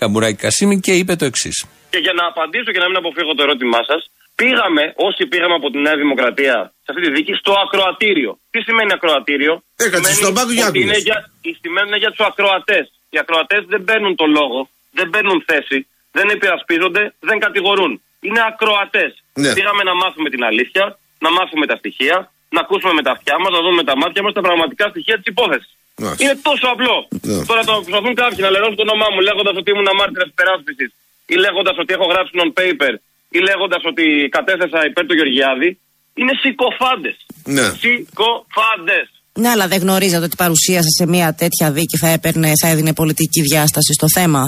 [0.00, 1.66] Καμπουράκη Κασίμη, και είπε το εξής.
[1.90, 4.02] Και για να απαντήσω και να μην αποφύγω το ερώτημά σας,
[4.40, 8.30] Πήγαμε, όσοι πήγαμε από τη Νέα Δημοκρατία σε αυτή τη δίκη, στο ακροατήριο.
[8.52, 9.52] Τι σημαίνει ακροατήριο,
[9.84, 11.08] Έκατσε Σημαίνει στον πάγκο για ότι είναι άκουγες.
[11.08, 11.18] για,
[11.62, 12.84] σημαίνει είναι για τους ακροατές.
[13.12, 14.58] Οι ακροατές δεν παίρνουν το λόγο,
[14.98, 15.78] δεν παίρνουν θέση,
[16.16, 17.92] δεν υπερασπίζονται, δεν κατηγορούν.
[18.26, 19.10] Είναι ακροατές.
[19.42, 19.52] Ναι.
[19.56, 20.84] Πήγαμε να μάθουμε την αλήθεια,
[21.24, 22.16] να μάθουμε τα στοιχεία,
[22.54, 25.16] να ακούσουμε με τα αυτιά μας, να δούμε με τα μάτια μας τα πραγματικά στοιχεία
[25.20, 25.70] της υπόθεσης.
[26.02, 26.20] Μάλιστα.
[26.24, 26.96] Είναι τόσο απλό.
[27.28, 27.38] Ναι.
[27.50, 30.86] Τώρα το προσπαθούν κάποιοι να λερώσουν το όνομά μου λέγοντας ότι ήμουν μάρτυρα υπεράσπιση
[31.32, 32.94] ή λέγοντας ότι έχω γράψει non-paper
[33.36, 34.04] ή λέγοντας ότι
[34.36, 35.70] κατέθεσα υπέρ του Γεωργιάδη.
[36.20, 37.16] Είναι συκοφάντες.
[37.56, 37.66] Ναι.
[37.84, 39.06] Συκοφάντες.
[39.42, 42.68] Ναι, αλλά δεν γνωρίζατε ότι η παρουσία σας σε μια τέτοια δίκη θα, έπαιρνε, θα
[42.72, 44.42] έδινε πολιτική διάσταση στο θέμα.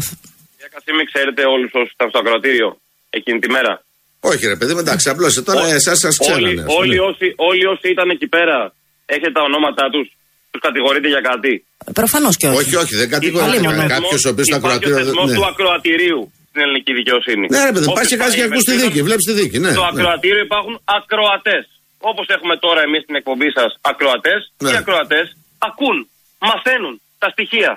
[0.61, 2.69] Για Κασίμη, ξέρετε όλους όσους ήταν στο ακροατήριο
[3.11, 3.73] εκείνη τη μέρα;
[4.21, 6.61] Όχι, ρε παιδί, μου, εντάξει, απλώς τώρα Ό- εσάς σας όλοι, ξέρανε.
[6.61, 6.79] ας πούμε.
[6.79, 8.57] όλοι, όσοι, όλοι όσοι ήταν εκεί πέρα,
[9.07, 10.07] έχετε τα ονόματά τους,
[10.57, 11.53] τους κατηγορείτε για κάτι.
[12.01, 12.59] Προφανώς και όχι.
[12.61, 13.95] Όχι, όχι, δεν κατηγορείται Αλλήμον, ναι.
[13.97, 15.05] κάποιος ο οποίος στο Υπάρχει ο ακροατήριο.
[15.09, 15.37] θεσμός ναι.
[15.39, 17.45] του ακροατηρίου στην ελληνική δικαιοσύνη.
[17.55, 19.01] Ναι, ρε παιδί, Όποιος πα και κάνει πάει και ακού τη ευαισθητός, δίκη.
[19.09, 19.71] Βλέπεις τη δίκη, ναι.
[19.77, 19.91] Στο ναι.
[19.93, 21.65] ακροατήριο υπάρχουν ακροατές.
[22.11, 24.71] Όπως έχουμε τώρα εμείς στην εκπομπή σας ακροατές, Ναι.
[24.71, 25.27] οι ακροατές
[25.69, 25.97] ακούν,
[26.49, 27.73] μαθαίνουν τα στοιχεία.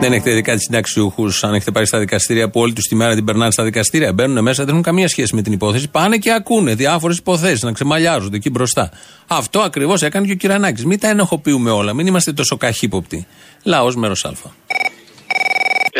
[0.00, 3.14] Δεν έχετε δει κάτι συνταξιούχους, αν έχετε πάει στα δικαστήρια, που όλη τους τη μέρα
[3.14, 4.12] την περνάνε στα δικαστήρια.
[4.12, 5.88] Μπαίνουν μέσα, δεν έχουν καμία σχέση με την υπόθεση.
[5.88, 8.90] Πάνε και ακούνε διάφορες υποθέσεις, να ξεμαλιάζονται εκεί μπροστά.
[9.26, 10.84] Αυτό ακριβώς έκανε και ο Κυρανάκης.
[10.84, 13.26] Μην τα ενοχοποιούμε όλα, μην είμαστε τόσο καχύποπτοι.
[13.62, 14.32] Λαός μέρος Α.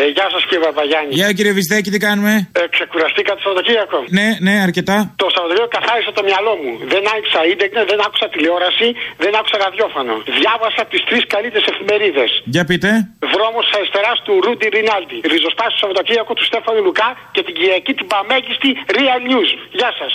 [0.00, 1.12] Ε, γεια σας κύριε Παπαγιάννη.
[1.18, 3.98] Γεια κύριε Βυστέκη, τι κάνουμε; Ε, ξεκουραστήκατε το Σαββατοκύριακο.
[4.18, 4.96] Ναι, ναι, αρκετά.
[5.22, 6.72] Το Σαββατοκύριακο καθάρισα το μυαλό μου.
[6.92, 8.88] Δεν άκουσα ίντερνετ, δεν άκουσα τηλεόραση,
[9.24, 10.12] δεν άκουσα ραδιόφωνο.
[10.38, 12.30] Διάβασα τις τρεις καλύτερες εφημερίδες.
[12.54, 12.90] Για πείτε.
[13.34, 15.18] Δρόμος αριστερά του Ρούντι Ρινάλντι.
[15.32, 19.50] Ριζοσπάση του Σαββατοκύριακο του Στέφανου Λουκά και την Κυριακή την παμέγιστη Real News.
[19.78, 20.12] Γεια σας.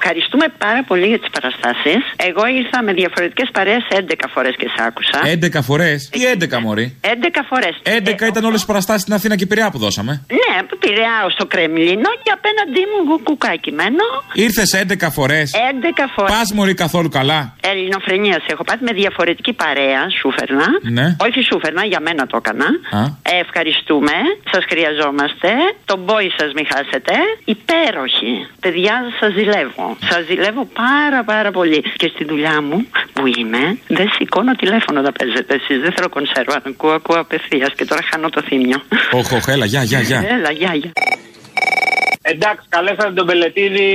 [0.00, 2.00] Ευχαριστούμε πάρα πολύ για τις παραστάσεις.
[2.16, 5.18] Εγώ ήρθα με διαφορετικές παρέες 11 φορές και σ' άκουσα.
[5.24, 7.74] 11 φορές; Τι 11 μωρή; 11 φορές.
[7.82, 10.12] 11 ήταν όλες τις παραστάσεις στην Αθήνα και Πειραιά που δώσαμε.
[10.40, 14.06] Ναι, από Πειραιά στο Κρεμλίνο και απέναντί μου κουκουκάκι μένο.
[14.32, 16.32] Ήρθες 11 φορές; 11 φορές.
[16.34, 20.66] Πας μωρή καθόλου καλά; Ελληνοφρενίας έχω πάει με διαφορετική παρέα, σούφερνα.
[20.82, 21.16] Ναι.
[21.26, 22.68] Όχι σούφερνα, για μένα το έκανα.
[22.90, 23.02] Α.
[23.32, 24.12] Ε, ευχαριστούμε.
[24.52, 25.50] Σας χρειαζόμαστε.
[25.84, 27.12] Τον μπόι σας μην χάσετε.
[27.44, 28.46] Υπέροχοι.
[28.60, 29.87] Παιδιά, σας ζηλεύω.
[30.08, 31.80] Σας ζηλεύω πάρα πάρα πολύ.
[31.96, 35.78] Και στη δουλειά μου που είμαι, δεν σηκώνω τηλέφωνο να παίζετε εσείς.
[35.84, 36.62] Δεν θέλω κονσέρβα.
[36.66, 38.78] Ακούω, ακούω απευθείας και τώρα χάνω το θύμιο.
[39.12, 40.24] Όχι, όχι, έλα, γεια, γεια, γεια.
[40.36, 40.92] Έλα, γεια, γεια.
[42.32, 43.88] Εντάξει, καλέσατε τον Πελετίδη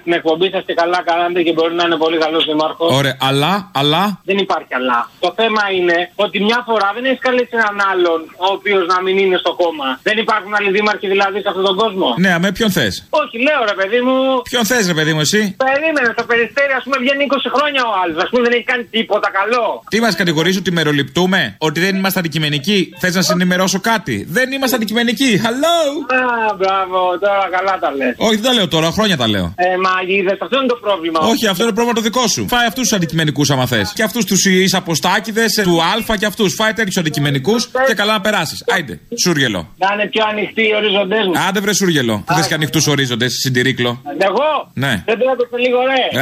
[0.00, 2.84] στην εκπομπή σας και καλά κάνατε και μπορεί να είναι πολύ καλός δημάρχο.
[3.00, 4.02] Ωραία, αλλά, αλλά.
[4.30, 4.98] Δεν υπάρχει αλλά.
[5.24, 9.14] Το θέμα είναι ότι μια φορά δεν έχεις καλέσει έναν άλλον ο οποίος να μην
[9.22, 9.88] είναι στο κόμμα.
[10.08, 12.08] Δεν υπάρχουν άλλοι δήμαρχοι δηλαδή σε αυτόν τον κόσμο.
[12.24, 14.16] Ναι, με ποιον θες; Όχι, λέω ρε παιδί μου.
[14.50, 17.92] Ποιον θες, ρε παιδί μου, εσύ; Περίμενε, στο περιστέρι ας πούμε βγαίνει 20 χρόνια ο
[18.02, 18.18] άλλος.
[18.24, 19.64] Α πούμε δεν έχει κάνει τίποτα καλό.
[19.92, 24.52] Τι μας κατηγορείς ότι μεροληπτούμε, ότι δεν είμαστε αντικειμενικοί; Θες να σε ενημερώσω κάτι; Δεν
[24.52, 25.30] είμαστε αντικειμενικοί.
[25.44, 25.76] Hello!
[26.20, 28.14] Α, μπράβο, τώρα καλά τα λες.
[28.16, 29.54] Όχι, δεν τα λέω τώρα, χρόνια τα λέω.
[29.56, 31.18] Ε, μα είδες, αυτό είναι το πρόβλημα.
[31.20, 32.46] Όχι, αυτό είναι πρόβλημα το δικό σου.
[32.48, 33.92] Φάει αυτούς τους αντικειμενικούς άμα θες.
[33.94, 36.54] Και αυτούς τους εισαποστάκιδε, του Α και αυτούς.
[36.54, 38.64] Φάει τέτοιους αντικειμενικούς και καλά να περάσεις.
[38.74, 39.74] Άιντε, σούργελο.
[39.78, 41.32] Να είναι πιο ανοιχτοί οι οριζοντές μου.
[41.48, 42.22] Άντε βρε σούργελο.
[42.26, 44.02] Που θες και ανοιχτούς ορίζοντε, συντηρήκλο.
[44.18, 45.02] Εγώ Ναι.
[45.06, 46.20] δεν τρέπεσαι λίγο ρε.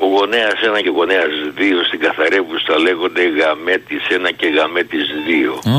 [0.00, 0.06] Ε, εσύ, Να- Κύρ.
[0.06, 5.52] Ο γονέας 1 και γονέας 2 στην καθαρέβουστα λέγονται γαμέτης 1 και γαμέτης 2.
[5.70, 5.78] Α,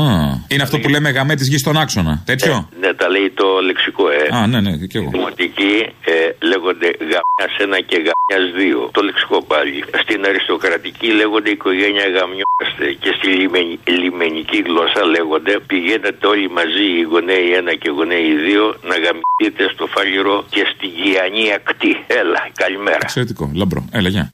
[0.52, 2.22] είναι αυτό που λέμε γαμέ τη γης στον άξονα.
[2.26, 4.36] Τέτοιο; Ναι, τα λέει το λεξικό, ε.
[4.36, 5.08] Α, ναι, ναι, και εγώ.
[5.12, 8.90] Δημοτικοί ε, λέγονται γαμιάς 1 και γαμιάς 2.
[8.96, 9.84] Το λεξικό πάλι.
[10.02, 12.86] Στην αριστοκρατική λέγονται οικογένεια γαμιώστε.
[13.02, 18.64] Και στη λιμενι- λιμενική γλώσσα λέγονται πηγαίνετε όλοι μαζί οι γονέοι 1 και γονέοι 2
[18.90, 21.92] να γαμηθείτε στο φάλιρο και στη γυανή ακτή.
[22.20, 22.98] Έλα, καλημέρα.
[23.08, 23.80] Εξαιρετικό, λαμπρό.
[23.92, 24.26] Έλα, γεια.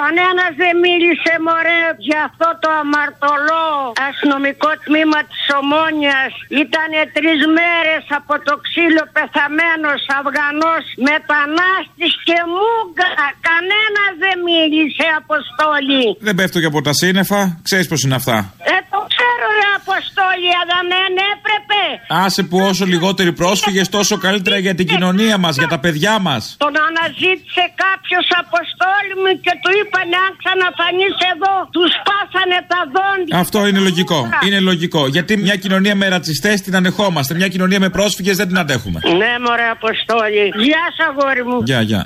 [0.00, 3.68] Κανένας δεν μίλησε μωρέ για αυτό το αμαρτωλό
[4.08, 6.30] αστυνομικό τμήμα της Ομόνιας.
[6.62, 13.08] Ήτανε τρεις μέρες από το ξύλο πεθαμένος Αφγανός μετανάστης και μούγκα.
[13.48, 16.04] Κανένας δεν μίλησε Αποστόλη.
[16.26, 18.36] Δεν πέφτω και από τα σύννεφα, ξέρεις πώς είναι αυτά.
[18.74, 21.80] Ε, το ξέρω ρε Αποστόλη, αλλά δεν έπρεπε.
[22.24, 26.42] Άσε που όσο λιγότεροι πρόσφυγες, τόσο καλύτερα για την κοινωνία μας, για τα παιδιά μας.
[26.64, 33.32] Τον αναζήτησε κάποιος Αποστόλη μου και του είπανε αν ξαναφανείς εδώ, τους σπάσανε τα δόντια.
[33.42, 34.18] Αυτό είναι λογικό.
[34.46, 35.02] Είναι λογικό.
[35.16, 37.34] Γιατί μια κοινωνία με ρατσιστές την ανεχόμαστε.
[37.34, 38.98] Μια κοινωνία με πρόσφυγες δεν την αντέχουμε.
[39.20, 40.44] Ναι, μωρέ Αποστόλη.
[40.66, 41.58] Γεια σου, αγόρι μου.
[41.62, 42.02] Γεια, γεια.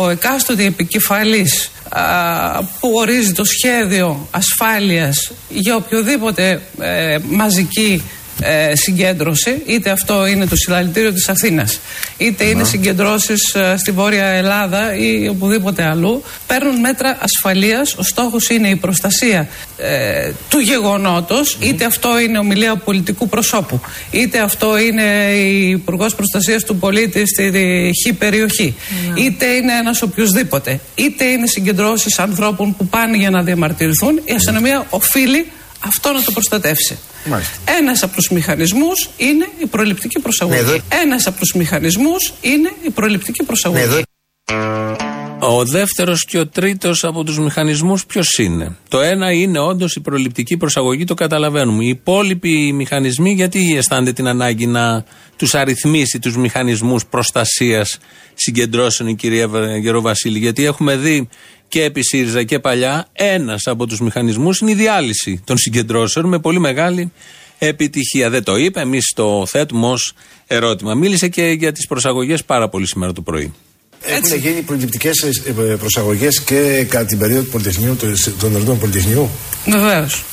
[0.00, 2.02] Ο εκάστοτε επικεφαλής α,
[2.62, 8.02] που ορίζει το σχέδιο ασφάλειας για οποιοδήποτε ε, μαζική
[8.42, 11.80] ε, συγκέντρωση, είτε αυτό είναι το συλλαλητήριο της Αθήνας,
[12.16, 17.94] είτε είναι συγκεντρώσεις ε, στη Βόρεια Ελλάδα ή οπουδήποτε αλλού, παίρνουν μέτρα ασφαλείας.
[17.94, 19.48] Ο στόχος είναι η προστασία
[19.78, 26.64] ε, του γεγονότος, είτε αυτό είναι ομιλία πολιτικού προσώπου, είτε αυτό είναι η Υπουργός Προστασίας
[26.64, 27.50] του Πολίτη στη
[28.06, 28.74] χ περιοχή,
[29.14, 34.86] είτε είναι ένας οποιοδήποτε, είτε είναι συγκεντρώσεις ανθρώπων που πάνε για να διαμαρτυρηθούν, η αστυνομία
[34.90, 35.46] οφείλει
[35.80, 36.98] αυτό να το προστατεύσει.
[37.78, 40.60] Ένας από τους μηχανισμούς είναι η προληπτική προσαγωγή.
[40.60, 44.02] Ναι, εδώ- Ένας από τους μηχανισμούς είναι η προληπτική προσαγωγή.
[45.40, 50.00] Ο δεύτερος και ο τρίτος από τους μηχανισμούς ποιος είναι; Το ένα είναι όντως η
[50.00, 51.84] προληπτική προσαγωγή, το καταλαβαίνουμε.
[51.84, 55.04] Οι υπόλοιποι μηχανισμοί, γιατί αισθάνεται την ανάγκη να
[55.36, 57.98] τους αριθμίσει τους μηχανισμούς προστασίας
[58.34, 61.28] συγκεντρώσεων η κυρία Βε- Γεροβασίλη; Γιατί έχουμε δει
[61.68, 66.38] και επί ΣΥΡΙΖΑ και παλιά ένας από τους μηχανισμούς είναι η διάλυση των συγκεντρώσεων με
[66.38, 67.12] πολύ μεγάλη
[67.58, 68.30] επιτυχία.
[68.30, 70.12] Δεν το είπε, εμείς το θέτουμε ως
[70.46, 70.94] ερώτημα.
[70.94, 73.52] Μίλησε και για τις προσαγωγές πάρα πολύ σήμερα το πρωί.
[74.02, 75.14] Έχουν γίνει προληπτικές
[75.78, 79.30] προσαγωγές και κατά την περίοδο του Πολυτεχνείου, του- των εορτών Πολυτεχνείου;
[79.66, 80.24] Βεβαίως.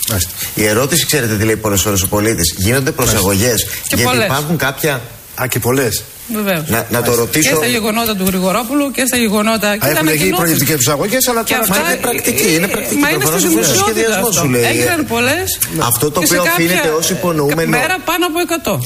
[0.55, 2.53] Η ερώτηση, ξέρετε τι λέει πολλές φορέ ο πολίτης.
[2.57, 4.25] Γίνονται προσαγωγές Και γιατί πολλές.
[4.25, 5.01] υπάρχουν κάποια.
[5.41, 6.03] Α, και πολλές.
[6.33, 6.67] Βεβαίως.
[6.69, 9.73] Να- να το ρωτήσω- Και στα γεγονότα του Γρηγορόπουλου και στα γεγονότα.
[9.73, 10.37] και τα έχουν γίνει ανακοινώσεις.
[10.37, 12.53] προληπτικέ προσαγωγέ, αλλά Και τώρα αυτά, μα είναι πρακτική.
[12.55, 12.99] Είναι πρακτική.
[13.01, 14.41] Μα είναι στη Προφανώς αυτό είναι στο δημοσιότητα σχεδιασμός αυτό.
[14.41, 14.63] σου λέει.
[14.63, 15.59] Έγιναν πολλές.
[15.79, 17.69] Αυτό το οποίο οφείλεται ως υπονοούμενο.
[17.69, 18.79] Μέρα πάνω από 100.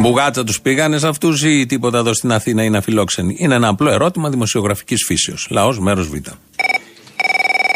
[0.00, 3.90] Μπουγάτσα τους πήγανε σε αυτούς ή τίποτα εδώ στην Αθήνα είναι αφιλόξενοι; Είναι ένα απλό
[3.90, 5.46] ερώτημα δημοσιογραφικής φύσεως.
[5.50, 6.14] Λαός μέρος Β.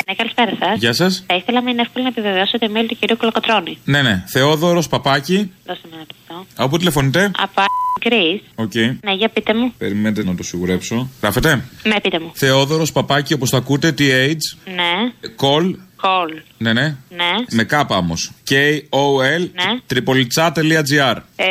[0.07, 0.79] Ναι, καλησπέρα σας.
[0.79, 1.25] Γεια σας.
[1.27, 3.79] Θα ήθελα με είναι εύκολο να επιβεβαιώσω το email του κυρίου Κολοκοτρώνη.
[3.85, 4.25] Ναι, ναι.
[4.27, 5.53] Θεόδωρος Παπάκη.
[5.67, 6.47] Δώστε με ένα λεπτό.
[6.57, 7.63] Από πού τηλεφωνείτε; Από
[8.05, 8.43] Γκρι.
[8.55, 8.75] Οκ.
[9.05, 9.73] Ναι, για πείτε μου.
[9.79, 11.09] Περιμένετε να το σιγουρέψω.
[11.23, 12.31] Γράφετε; Ναι, πείτε μου.
[12.35, 14.37] Θεόδωρος Παπάκη, όπως το ακούτε, TH.
[14.75, 15.13] Ναι.
[15.41, 15.75] Call.
[16.03, 16.43] Call.
[16.59, 16.97] Ναι, ναι.
[17.09, 17.31] Ναι.
[17.51, 18.15] Με κάπα όμω.
[18.51, 19.41] K-O-L.
[19.53, 19.79] Ναι.
[19.87, 21.17] Τριπολιτσά.gr.
[21.37, 21.47] Ε,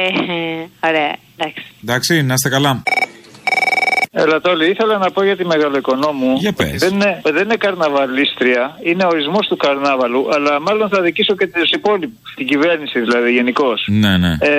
[0.88, 1.63] ωραία, εντάξει.
[1.84, 2.84] Εντάξει, να είστε καλά.
[4.15, 6.34] Έλα, Τόλι, ήθελα να πω για τη μεγαλοοικονόμου.
[6.39, 6.76] Για πες.
[6.78, 11.71] Δεν είναι, δεν είναι καρναβαλίστρια, είναι ορισμός του καρνάβαλου, αλλά μάλλον θα δικήσω και τους
[11.71, 12.34] υπόλοιπους.
[12.36, 13.73] Την κυβέρνηση δηλαδή γενικώ.
[13.86, 14.32] Ναι, ναι.
[14.39, 14.52] Ε,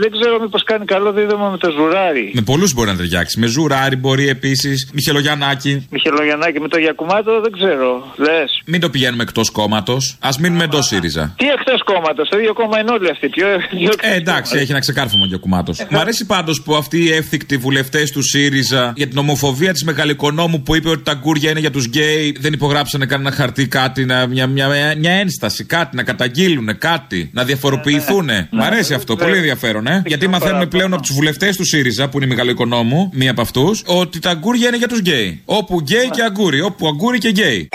[0.00, 2.30] δεν ξέρω μήπως κάνει καλό δίδυμο με το ζουράρι.
[2.34, 3.40] Με πολλούς μπορεί να ταιριάξει.
[3.40, 4.90] Με ζουράρι μπορεί επίσης.
[4.92, 5.86] Μιχελογιαννάκη.
[5.90, 8.14] Μιχελογιαννάκη με το Γιακουμάτο δεν ξέρω.
[8.16, 8.62] Λες.
[8.66, 10.18] Μην το πηγαίνουμε εκτός κόμματος.
[10.20, 11.34] Ας μείνουμε εντός ΣΥΡΙΖΑ.
[11.36, 13.28] Τι εκτός κόμματος, το ίδιο κόμμα είναι όλοι αυτοί.
[13.28, 15.72] Ποιο, ποιο Ε, εντάξει, έχει ένα ξεκάρφωμα για κουμάτο.
[15.90, 20.62] Μ' αρέσει πάντως που αυτοί οι εύθικτοι βουλευτές του ΣΥΡΙΖΑ για την ομοφοβία της Μεγαλοοικονόμου
[20.62, 24.26] που είπε ότι τα αγγούρια είναι για τους γκέι δεν υπογράψανε κανένα χαρτί, κάτι, να,
[24.26, 28.30] μια, μια, μια ένσταση, κάτι, να καταγγείλουν, κάτι, να διαφοροποιηθούν.
[28.50, 30.02] Μ' αρέσει αυτό, πολύ ενδιαφέρον, ε.
[30.06, 33.82] Γιατί μαθαίνουμε πλέον από τους βουλευτές του ΣΥΡΙΖΑ, που είναι η Μεγαλοοικονόμου, μία από αυτούς,
[33.86, 35.42] ότι τα αγγούρια είναι για τους γκέι.
[35.44, 37.68] Όπου γκέι και αγγούρι, όπου αγγούρι και γκέι.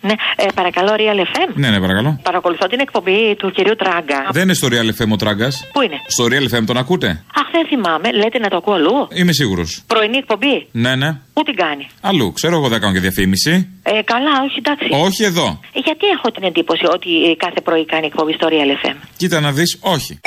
[0.00, 1.48] Ναι, ε, παρακαλώ, Real FM.
[1.54, 2.20] Ναι, ναι, παρακαλώ.
[2.22, 4.28] Παρακολουθώ την εκπομπή του κυρίου Τράγκα.
[4.30, 5.66] Δεν είναι στο Real FM ο Τράγκας.
[5.72, 8.12] Πού είναι; Στο Real FM τον ακούτε; Αχ, δεν θυμάμαι.
[8.12, 9.82] Λέτε να το ακούω αλλού; Είμαι σίγουρος.
[9.86, 11.10] Πρωινή εκπομπή; Ναι, ναι.
[11.32, 12.32] Πού την κάνει; Αλλού.
[12.32, 13.52] Ξέρω εγώ δεν κάνω και διαφήμιση.
[13.82, 14.88] Ε, καλά, όχι, εντάξει.
[15.06, 15.60] Όχι εδώ.
[15.72, 18.96] Ε, γιατί έχω την εντύπωση ότι ε, κάθε πρωί κάνει εκπομπή στο Real FM.
[19.16, 20.20] Κοίτα να δεις, όχι.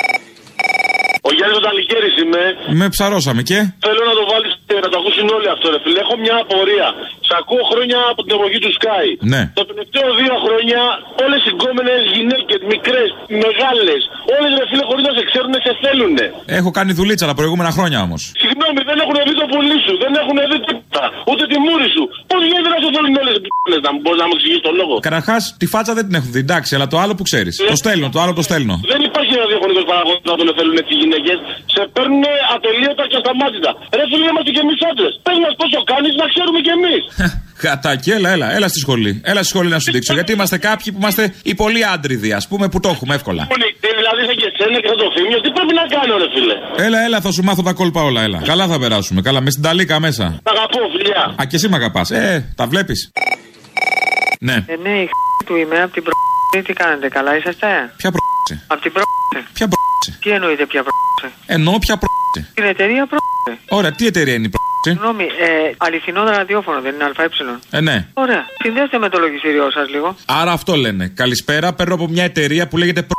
[1.28, 2.42] Ο Γιάννης ο Ταλικέρη είμαι.
[2.80, 4.52] Με ψαρώσαμε και; Θέλω να το βάλεις
[4.84, 5.98] να το ακούσουν όλοι αυτό, ρε φίλε.
[6.04, 6.88] Έχω μια απορία.
[7.28, 9.06] Σ' ακούω χρόνια από την εποχή του Sky.
[9.32, 9.42] Ναι.
[9.58, 10.80] Τα τελευταία δύο χρόνια
[11.24, 13.08] όλες οι γκόμενες γυναίκες, μικρές,
[13.44, 14.00] μεγάλες,
[14.36, 16.16] όλες ρε φίλε χωρίς να σε ξέρουν, σε θέλουν.
[16.58, 18.20] Έχω κάνει δουλίτσα τα προηγούμενα χρόνια όμως.
[18.42, 21.04] Συγγνώμη, δεν έχουν δει το πουλί σου, δεν έχουν δει τίποτα.
[21.30, 22.02] Ούτε τη μούρη σου.
[22.30, 24.94] Πώς γίνεται να σε θέλουν όλες οι p***λες, να μπορείς να μου εξηγήσει τον λόγο;
[25.08, 27.54] Καταρχάς, τη φάτσα δεν την έχω δει, εντάξει, αλλά το άλλο που ξέρεις.
[27.72, 28.74] Το στέλνω, το άλλο το στέλνω.
[28.92, 31.36] Δεν υπάρχει ένα διαχρονικό παραγωγός να τον θέλουν έτσι οι γυναίκες.
[31.74, 33.70] Σε παίρνουν ατελείωτα και ασταμάτητα.
[33.98, 35.12] Ρε φίλε, είμαστε και εμείς άντρες.
[35.26, 37.02] Πες μας πόσο κάνεις να ξέρουμε κι εμείς.
[37.64, 39.20] Κατάκι, έλα, έλα, έλα στη σχολή.
[39.24, 40.12] Έλα στη σχολή να σου δείξω.
[40.12, 43.48] Γιατί είμαστε κάποιοι που είμαστε οι πολύ άντριδοι, ας πούμε, που το έχουμε εύκολα.
[43.98, 47.04] Δηλαδή σαν και εσένα και σαν το φίμιο, τι πρέπει να κάνω, ρε φίλε; Έλα,
[47.04, 48.40] έλα, θα σου μάθω τα κόλπα όλα, έλα.
[48.44, 49.20] Καλά θα περάσουμε.
[49.22, 50.40] Καλά, με στην ταλίκα μέσα.
[50.42, 51.34] Τα αγαπώ, φιλιά.
[51.40, 52.10] Α, και εσύ με αγαπάς.
[52.10, 53.12] Ε, τα βλέπεις.
[54.40, 54.64] Ναι.
[54.66, 55.08] Ε, ναι, η
[55.46, 56.12] του είμαι από την προ...
[56.64, 58.20] Τι κάνετε, καλά είσαστε; Ποια προ.
[58.66, 59.02] Από την προ...
[59.52, 59.78] Ποια προ.
[60.20, 60.92] Τι εννοείται πια προ...
[61.46, 62.08] Εννοώ ποια προ.
[62.54, 63.18] Την εταιρεία προ...
[63.68, 64.73] Ωραία, τι εταιρεία είναι η προ.
[64.90, 67.28] Συγγνώμη, ε, αληθινό ραδιόφωνο δεν είναι ΑΕ.
[67.70, 68.06] Ε, ναι.
[68.14, 68.44] Ωραία.
[68.62, 70.16] Συνδέστε με το λογιστήριό σας λίγο.
[70.26, 71.08] Άρα αυτό λένε.
[71.08, 73.16] Καλησπέρα, παίρνω από μια εταιρεία που λέγεται προ.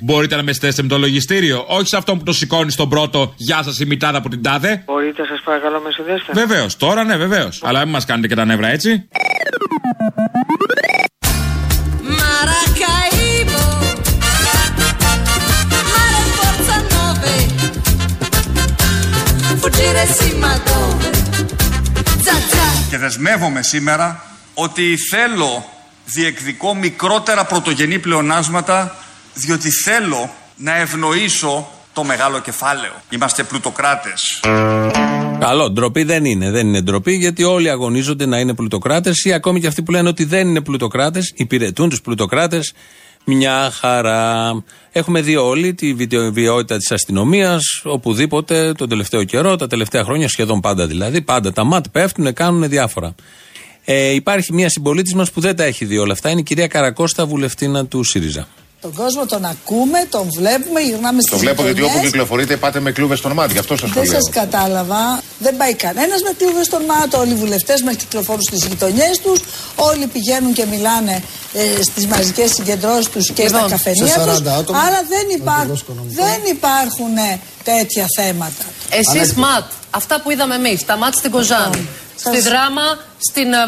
[0.00, 3.32] Μπορείτε να με στέσετε με το λογιστήριο, όχι σε αυτό που το σηκώνεις στον πρώτο.
[3.36, 4.82] Γεια σας, η μητάδα από την τάδε.
[4.86, 6.32] Μπορείτε, σας παρακαλώ, με συνδέστε.
[6.32, 7.60] Βεβαίως, τώρα ναι, βεβαίως.
[7.64, 9.08] Αλλά μην μας κάνετε και τα νεύρα έτσι.
[22.90, 25.64] Και δεσμεύομαι σήμερα ότι θέλω,
[26.04, 28.96] διεκδικώ μικρότερα πρωτογενή πλεονάσματα,
[29.34, 32.92] διότι θέλω να ευνοήσω το μεγάλο κεφάλαιο.
[33.10, 34.40] Είμαστε πλουτοκράτες.
[35.38, 36.50] Καλό, ντροπή δεν είναι.
[36.50, 40.08] Δεν είναι ντροπή γιατί όλοι αγωνίζονται να είναι πλουτοκράτες ή ακόμη και αυτοί που λένε
[40.08, 42.72] ότι δεν είναι πλουτοκράτες, υπηρετούν τους πλουτοκράτες.
[43.28, 44.52] Μια χαρά.
[44.92, 50.28] Έχουμε δει όλοι τη βιτεο- βιαιότητα της αστυνομίας οπουδήποτε τον τελευταίο καιρό, τα τελευταία χρόνια,
[50.28, 51.22] σχεδόν πάντα δηλαδή.
[51.22, 53.14] Πάντα τα ματ πέφτουν, κάνουν διάφορα.
[53.84, 56.30] Ε, υπάρχει μια συμπολίτης μας που δεν τα έχει δει όλα αυτά.
[56.30, 58.48] Είναι η κυρία Καρακώστα, βουλευτήνα του ΣΥΡΙΖΑ.
[58.86, 61.98] Τον κόσμο τον ακούμε, τον βλέπουμε, γυρνάμε στις Το βλέπω γιατί γειτονιές.
[62.00, 63.52] όπου κυκλοφορείτε πάτε με κλούβες στον μάτι.
[63.52, 64.20] Γι' αυτό σας το Δεν λέω.
[64.20, 65.02] σας κατάλαβα.
[65.38, 67.18] Δεν πάει κανένας με κλούβες στον μάτο.
[67.18, 69.40] Όλοι οι βουλευτές μας κυκλοφορούν στις γειτονιές τους.
[69.76, 71.22] Όλοι πηγαίνουν και μιλάνε
[71.52, 74.50] ε, στις μαζικές συγκεντρώσεις τους και στα Λοιπόν, καφενεία σε 40 του.
[74.50, 74.78] άτομα.
[74.78, 75.80] Άρα δεν, υπάρχουν
[76.22, 78.64] δεν υπάρχουν ε, τέτοια θέματα.
[78.90, 82.86] Εσείς ματ, αυτά που είδαμε εμείς, τα ματ στην Κοζάνη, στη Δράμα,
[83.28, 83.52] στην.
[83.52, 83.58] ε,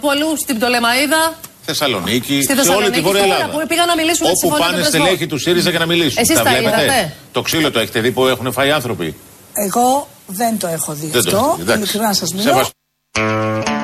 [0.00, 1.22] πού αλλού, στην Πτολεμαίδα.
[1.64, 3.52] Θεσσαλονίκη, Στη σε όλη Θεσσαλονίκη, τη Βόρεια τώρα Ελλάδα.
[3.58, 5.00] που πήγαν να μιλήσουν για τη Όπου συμφωνία πάνε των πρεσβών.
[5.00, 6.18] στελέχη του ΣΥΡΙΖΑ για να μιλήσουν.
[6.22, 9.14] Εσείς τα είδατε; Το ξύλο το έχετε δει που έχουν φάει άνθρωποι;
[9.52, 11.36] Εγώ δεν το έχω δει Δεν το αυτό.
[11.38, 11.82] έχετε δει, εντάξει.
[11.82, 12.42] Ειλικρινά σας μιλώ.
[12.42, 12.70] Σεβαστό.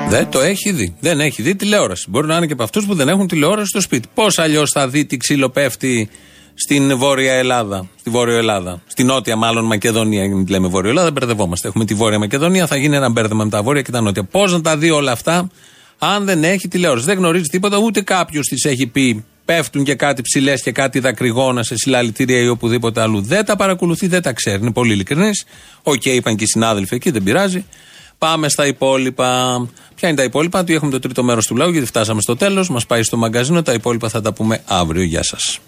[0.09, 0.97] Δεν το έχει δει.
[1.01, 2.05] Δεν έχει δει τηλεόραση.
[2.09, 4.09] Μπορεί να είναι και από αυτούς που δεν έχουν τηλεόραση στο σπίτι.
[4.14, 6.11] Πώς αλλιώς θα δει τι ξύλο πέφτει
[6.55, 7.89] στην Βόρεια Ελλάδα.
[8.01, 10.29] Στη Βόρεια Ελλάδα; Στη Νότια, μάλλον Μακεδονία.
[10.29, 11.68] Μην τη λέμε Βόρεια Ελλάδα, μπερδευόμαστε.
[11.68, 14.24] Έχουμε τη Βόρεια Μακεδονία, θα γίνει ένα μπέρδεμα με τα Βόρεια και τα Νότια.
[14.24, 15.49] Πώς να τα δει όλα αυτά,
[15.99, 17.07] αν δεν έχει τηλεόραση.
[17.07, 19.24] Δεν γνωρίζει τίποτα, ούτε κάποιος της έχει πει.
[19.44, 23.20] Πέφτουν και κάτι ψιλές και κάτι δακρυγόνα σε συλλαλητήρια ή οπουδήποτε αλλού.
[23.20, 24.61] Δεν τα παρακολουθεί, δεν τα ξέρει.
[24.61, 25.44] Είναι πολύ ειλικρινής.
[25.82, 27.64] Οκ, είπαν και οι συνάδελφοι εκεί, δεν πειράζει.
[28.18, 29.57] Πάμε στα υπόλοιπα.
[29.94, 32.70] Ποια είναι τα υπόλοιπα, ότι έχουμε το τρίτο μέρος του λαού, γιατί φτάσαμε στο τέλος.
[32.70, 33.62] Μας πάει στο μαγκαζίνο.
[33.62, 35.03] Τα υπόλοιπα θα τα πούμε αύριο.
[35.03, 35.59] Γεια σας.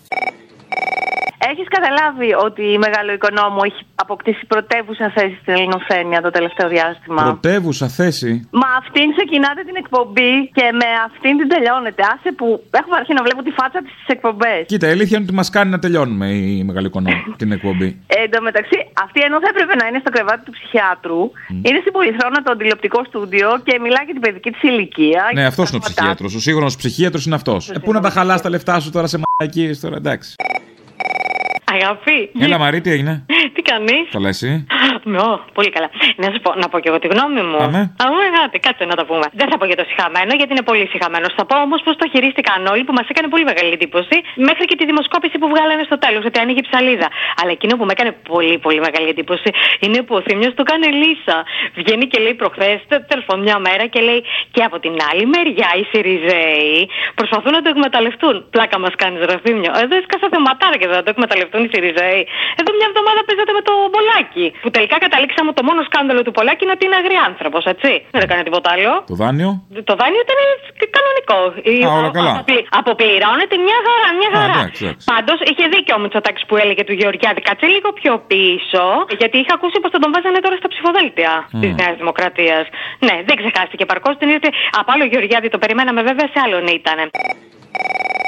[1.49, 7.23] Έχεις καταλάβει ότι η Μεγάλο Οικονόμου έχει αποκτήσει πρωτεύουσα θέση στην ελληνοφρένεια το τελευταίο διάστημα;
[7.31, 8.31] Πρωτεύουσα θέση;
[8.63, 12.01] Μα αυτήν ξεκινάτε την εκπομπή και με αυτήν την τελειώνετε.
[12.15, 12.47] Άσε που
[12.81, 14.61] έχουμε αρχίσει να βλέπω τη φάτσα της στις εκπομπές.
[14.73, 16.27] Κοίτα, η αλήθεια είναι ότι μας κάνει να τελειώνουμε
[16.59, 17.89] η μεγάλη οικονόμη την εκπομπή.
[18.07, 21.21] Ε, Εν τω μεταξύ, αυτή ενώ θα έπρεπε να είναι στο κρεβάτι του ψυχιάτρου,
[21.67, 25.23] είναι στην Πολυθρόνα το τηλεοπτικό στούντιο και μιλάει για την παιδική της ηλικία.
[25.35, 26.27] ναι, αυτός είναι ο ψυχίατρο.
[26.39, 27.63] Ο σύγχρονος ψυχίατρο είναι αυτός.
[27.71, 30.35] Ε, πού να τα χαλάς τα λεφτά σου τώρα σε μαλακίες τώρα, εντάξει.
[31.73, 32.31] Αγάπη.
[32.41, 34.67] Έλα, Μαρή, τι έγινε; Τι κάνεις; Καλά, εσύ;
[35.29, 35.89] Ω, πολύ καλά.
[36.23, 37.61] Να σου πω, να πω και εγώ τη γνώμη μου.
[37.67, 37.83] Αμέ.
[38.05, 39.27] Αμέ, άντε, κάτσε να τα πούμε.
[39.41, 41.27] Δεν θα πω για το συχαμένο, γιατί είναι πολύ συχαμένο.
[41.37, 44.17] Θα πω όμως πώς το χειρίστηκαν όλοι που μας έκανε πολύ μεγάλη εντύπωση.
[44.49, 47.09] Μέχρι και τη δημοσκόπηση που βγάλανε στο τέλος, ότι ανοίγει ψαλίδα.
[47.41, 49.49] Αλλά εκείνο που με έκανε πολύ πολύ μεγάλη εντύπωση
[49.85, 51.37] είναι που ο Θήμιο του κάνει λύσα.
[51.81, 52.79] Βγαίνει και λέει προχθές,
[53.11, 54.21] τέλος πάντων μια μέρα και λέει
[54.55, 56.79] και από την άλλη μεριά οι Σιριζέοι
[57.19, 58.35] προσπαθούν να το εκμεταλλευτούν.
[58.55, 59.73] Πλάκα μας κάνεις Ραφίμιο.
[59.83, 62.23] Εδώ έσκασα θεματάρα και δεν θα το εκμεταλλευτούν οι Σιριζέοι.
[62.61, 64.47] Εδώ μια εβδομάδα παίζατε με το Πολάκι.
[64.63, 67.91] Που τελικά καταλήξαμε το μόνο σκάνδαλο του Πολάκι είναι ότι είναι αγριάνθρωπος, έτσι.
[68.15, 68.93] Δεν έκανε τίποτα άλλο.
[69.13, 69.51] Το δάνειο;
[69.91, 70.39] Το δάνειο ήταν
[70.97, 71.39] κανονικό.
[71.73, 72.31] Η- Α, όλα καλά.
[72.35, 74.57] αποπλη- Αποπληρώνεται μια χαρά, μια Α, χαρά.
[74.59, 75.05] εντάξει, εντάξει.
[75.13, 77.41] Πάντως είχε δίκιο ο Μητσοτάκης που έλεγε του Γεωργιάδη.
[77.49, 78.85] Κάτσε λίγο πιο πίσω,
[79.21, 81.61] γιατί είχα ακούσει πως θα τον βάζανε τώρα στα ψηφοδέλτια Μμ.
[81.63, 82.65] της Νέας Δημοκρατίας.
[83.07, 84.15] Ναι, δεν ξεχάστηκε παρκώς.
[84.21, 84.49] Την είδε
[84.81, 86.99] από άλλο Γεωργιάδη, το περιμέναμε βέβαια σε άλλον ήταν.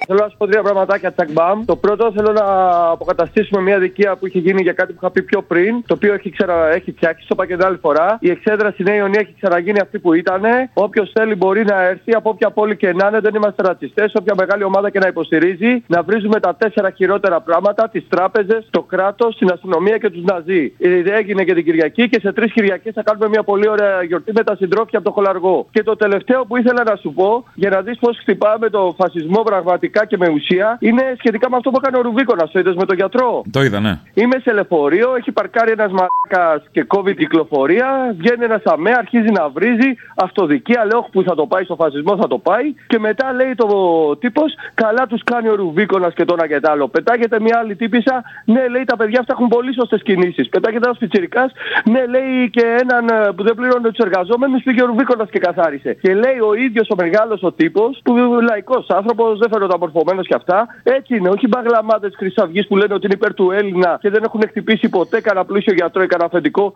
[0.07, 1.64] Θέλω να σου πω τρία πραγματάκια τσακμπάμ.
[1.64, 2.47] Το πρώτο θέλω να
[2.90, 6.14] αποκαταστήσουμε μια δικία που είχε γίνει για κάτι που είχα πει πιο πριν, το οποίο
[6.14, 6.72] έχει, ξερα...
[6.72, 8.16] έχει φτιάξει, το είπα και την άλλη φορά.
[8.20, 10.43] Η εξέδρα στη Νέα Ιωνία έχει ξαναγίνει αυτή που ήταν.
[10.74, 14.12] Όποιος θέλει μπορεί να έρθει, από όποια πόλη και να είναι, δεν είμαστε ρατσιστές.
[14.14, 18.82] Όποια μεγάλη ομάδα και να υποστηρίζει, να βρίζουμε τα τέσσερα χειρότερα πράγματα, τις τράπεζες, το
[18.82, 20.62] κράτος, την αστυνομία και τους Ναζί.
[20.62, 24.03] Η ιδέα έγινε και την Κυριακή και σε τρεις Κυριακές θα κάνουμε μια πολύ ωραία
[24.03, 25.66] γιορτή με τα συντρόφια από το χολαργό.
[25.70, 29.32] Και το τελευταίο που ήθελα να σου πω, για να δεις πώς χτυπάμε το φασισμό
[29.41, 32.51] πραγματικά και με ουσία, είναι σχετικά με αυτό που έκανε ο Ρουβίκονας.
[32.51, 33.43] Το είδες με τον γιατρό.
[33.51, 33.99] Το είδα, ναι.
[34.14, 38.14] Είμαι σε λεωφορείο, έχει παρκάρει ένας μαλάκας και κόβει την κυκλοφορία.
[38.18, 39.91] Βγαίνει ένας αμέ, αρχίζει να βρίζει.
[40.14, 42.74] Αυτοδικία, λέω που θα το πάει στο φασισμό, θα το πάει.
[42.87, 43.68] Και μετά λέει το
[44.16, 46.89] τύπος, καλά τους κάνει ο Ρουβίκονας και το ένα και το άλλο.
[46.89, 50.49] Πετάγεται μια άλλη τύπησα, ναι, λέει τα παιδιά αυτά έχουν πολύ σωστές κινήσεις.
[50.49, 51.51] Πετάγεται ένας πιτσυρικά,
[51.85, 55.91] ναι, λέει και έναν ε, που δεν πλήρωνε τους εργαζόμενους, πήγε ο Ρουβίκονας και καθάρισε.
[56.03, 58.12] Και λέει ο ίδιος ο μεγάλος ο τύπος, που
[58.49, 61.29] λαϊκός άνθρωπος, δεν φαίνεται αμορφωμένο κι αυτά, έτσι είναι.
[61.29, 65.20] Όχι μπαγλαμάδε χρυσαυγής που λένε ότι είναι υπέρ του Έλληνα και δεν έχουν χτυπήσει ποτέ
[65.20, 66.75] κανένα πλούσιο γιατρό ή κανένα αφεντικό.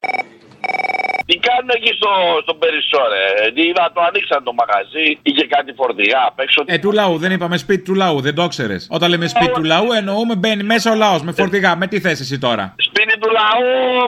[1.28, 2.10] Τι κάνουν εκεί στο,
[2.42, 3.24] στον Περισσό, ρε;
[3.62, 6.62] Είδα το ανοίξαν το μαγαζί, είχε κάτι φορτηγά απ' έξω.
[6.66, 8.86] Ε, του λαού, δεν είπαμε σπίτι του λαού, δεν το ξέρεις.
[8.90, 11.76] Όταν λέμε σπίτι του λαού, εννοούμε μπαίνει μέσα ο λαός με φορτηγά.
[11.76, 13.66] Με τι θες εσύ τώρα; Σπίτι του λαού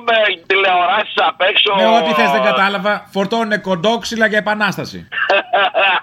[0.09, 0.16] με
[0.47, 1.70] τηλεοράσεις απ' έξω.
[1.76, 5.09] Με ό,τι θες δεν κατάλαβα, φορτώνουν κοντόξυλα για επανάσταση.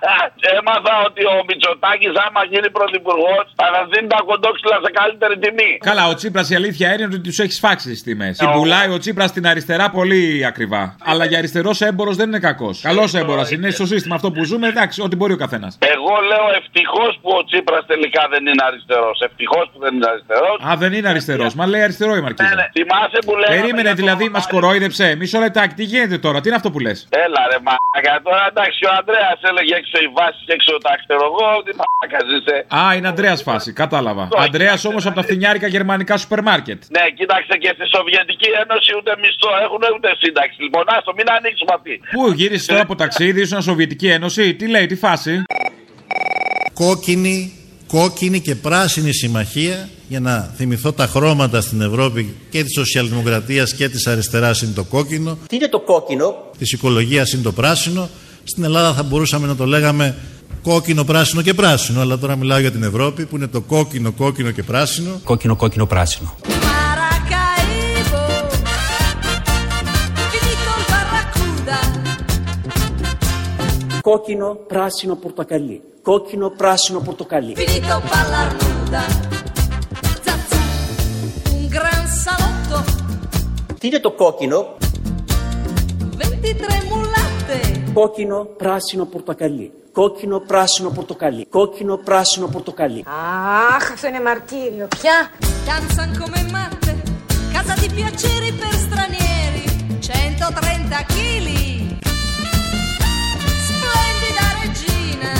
[0.57, 5.35] Έμαθα ότι ο Μητσοτάκης Μητσοτάκη, άμα γίνει πρωθυπουργός, θα μας δίνει τα κοντόξυλα σε καλύτερη
[5.43, 5.71] τιμή.
[5.89, 8.37] Καλά, ο Τσίπρας η αλήθεια είναι ότι τους έχεις σφάξει τις τιμές.
[8.37, 10.83] Την πουλάει ο Τσίπρας στην αριστερά πολύ ακριβά.
[11.11, 12.81] Αλλά για αριστερός έμπορος δεν είναι κακός.
[12.81, 15.77] Καλός έμπορο είναι στο σύστημα αυτό που ζούμε, εντάξει, ό,τι μπορεί ο καθένας.
[15.79, 19.21] Εγώ λέω ευτυχώς που ο Τσίπρας τελικά δεν είναι αριστερός.
[19.21, 20.57] Ευτυχώς που δεν είναι αριστερός.
[20.69, 21.55] Α, δεν είναι αριστερός.
[21.55, 22.49] Μα λέει αριστερό η Μαρκίζα.
[22.49, 22.67] Ναι, ναι.
[22.77, 23.55] Θυμάσαι που λέγαμε.
[23.59, 25.15] Περίμενε για το δηλαδή, μας κορόιδεψε.
[25.15, 28.79] Μισό λεπτάκι, τι γίνεται τώρα, τι είναι αυτό που λες; Έλα ρε μαλάκα, τώρα εντάξει
[28.89, 32.57] ο Ανδρέας έλεγε έξω η βάση και έξω τα ξέρω εγώ, τι μαλάκας είσαι.
[32.79, 34.23] Α, είναι Αντρέα φάση, κατάλαβα.
[34.45, 36.79] Αντρέα όμως από τα φθινιάρικα γερμανικά σούπερ μάρκετ.
[36.95, 40.57] Ναι, κοίταξε και στη Σοβιετική Ένωση ούτε μισθό έχουν ούτε σύνταξη.
[40.65, 41.93] Λοιπόν, άστο, μην ανοίξουμε αυτή.
[42.15, 45.43] Πού γύρισε τώρα από ταξίδι, ήσουν Σοβιετική Ένωση, τι λέει, τι φάση;
[46.73, 47.37] κόκκινη,
[47.87, 53.89] κόκκινη και πράσινη συμμαχία για να θυμηθώ τα χρώματα στην Ευρώπη και της σοσιαλδημοκρατίας και
[53.89, 58.09] της αριστεράς είναι το κόκκινο, Τι είναι το κόκκινο, της οικολογίας είναι το πράσινο.
[58.47, 60.15] Στην Ελλάδα θα μπορούσαμε να το λέγαμε
[60.63, 64.51] κόκκινο, πράσινο και πράσινο, αλλά τώρα μιλάω για την Ευρώπη που είναι το κόκκινο, κόκκινο
[64.51, 65.19] και πράσινο.
[65.23, 66.35] κόκκινο, κόκκινο, πράσινο.
[66.41, 68.21] Maracaibo,
[70.31, 71.79] finito il barracuda,
[74.01, 75.81] Κόκκινο, πράσινο, πορτοκαλί.
[76.01, 77.53] Κόκκινο, πράσινο, πορτοκαλί.
[77.57, 79.03] finito ballar nuda.
[80.25, 80.59] Zazza,
[81.55, 82.79] un gran salotto,
[83.79, 84.77] Τι είναι το κόκκινο,
[86.17, 87.59] 23 mulatte,
[87.99, 89.71] κόκκινο, πράσινο, πορτοκαλί.
[89.91, 91.45] Κόκκινο, πράσινο, πορτοκαλί.
[91.57, 93.05] Κόκκινο, πράσινο, πορτοκαλί.
[93.75, 94.87] Αχ, αυτό είναι μαρτύριο.
[94.99, 95.17] Πια.
[95.67, 96.91] Danzan come matte,
[97.55, 99.63] casa di piaceri per stranieri,
[100.09, 101.47] 130 kg.
[103.67, 105.31] Splendida regina.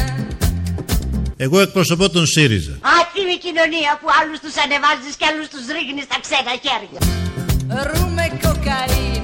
[1.37, 2.79] Εγώ εκπροσωπώ τον ΣΥΡΙΖΑ.
[3.01, 6.99] Άτιμη κοινωνία που άλλους τους ανεβάζεις και άλλους τους ρίχνεις στα ξένα χέρια.
[7.89, 9.14] Rum e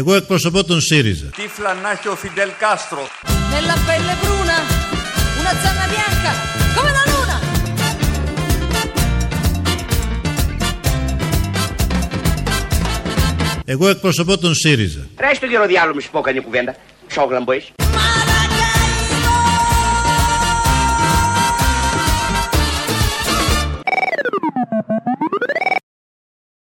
[0.00, 1.26] Εγώ εκπροσωπώ τον ΣΥΡΙΖΑ.
[1.36, 3.06] Τύφλα να έχει ο Φιντελ Κάστρο.
[3.52, 4.56] Nella pelle bruna,
[5.40, 6.32] una zanna bianca,
[6.76, 7.36] come la luna.
[13.64, 15.06] Εγώ εκπροσωπώ τον ΣΥΡΙΖΑ.
[15.20, 16.76] Ρε στο γεροδιάλο μου σου πω κανένα κουβέντα.
[17.12, 17.72] Σόγλαμπο είσαι.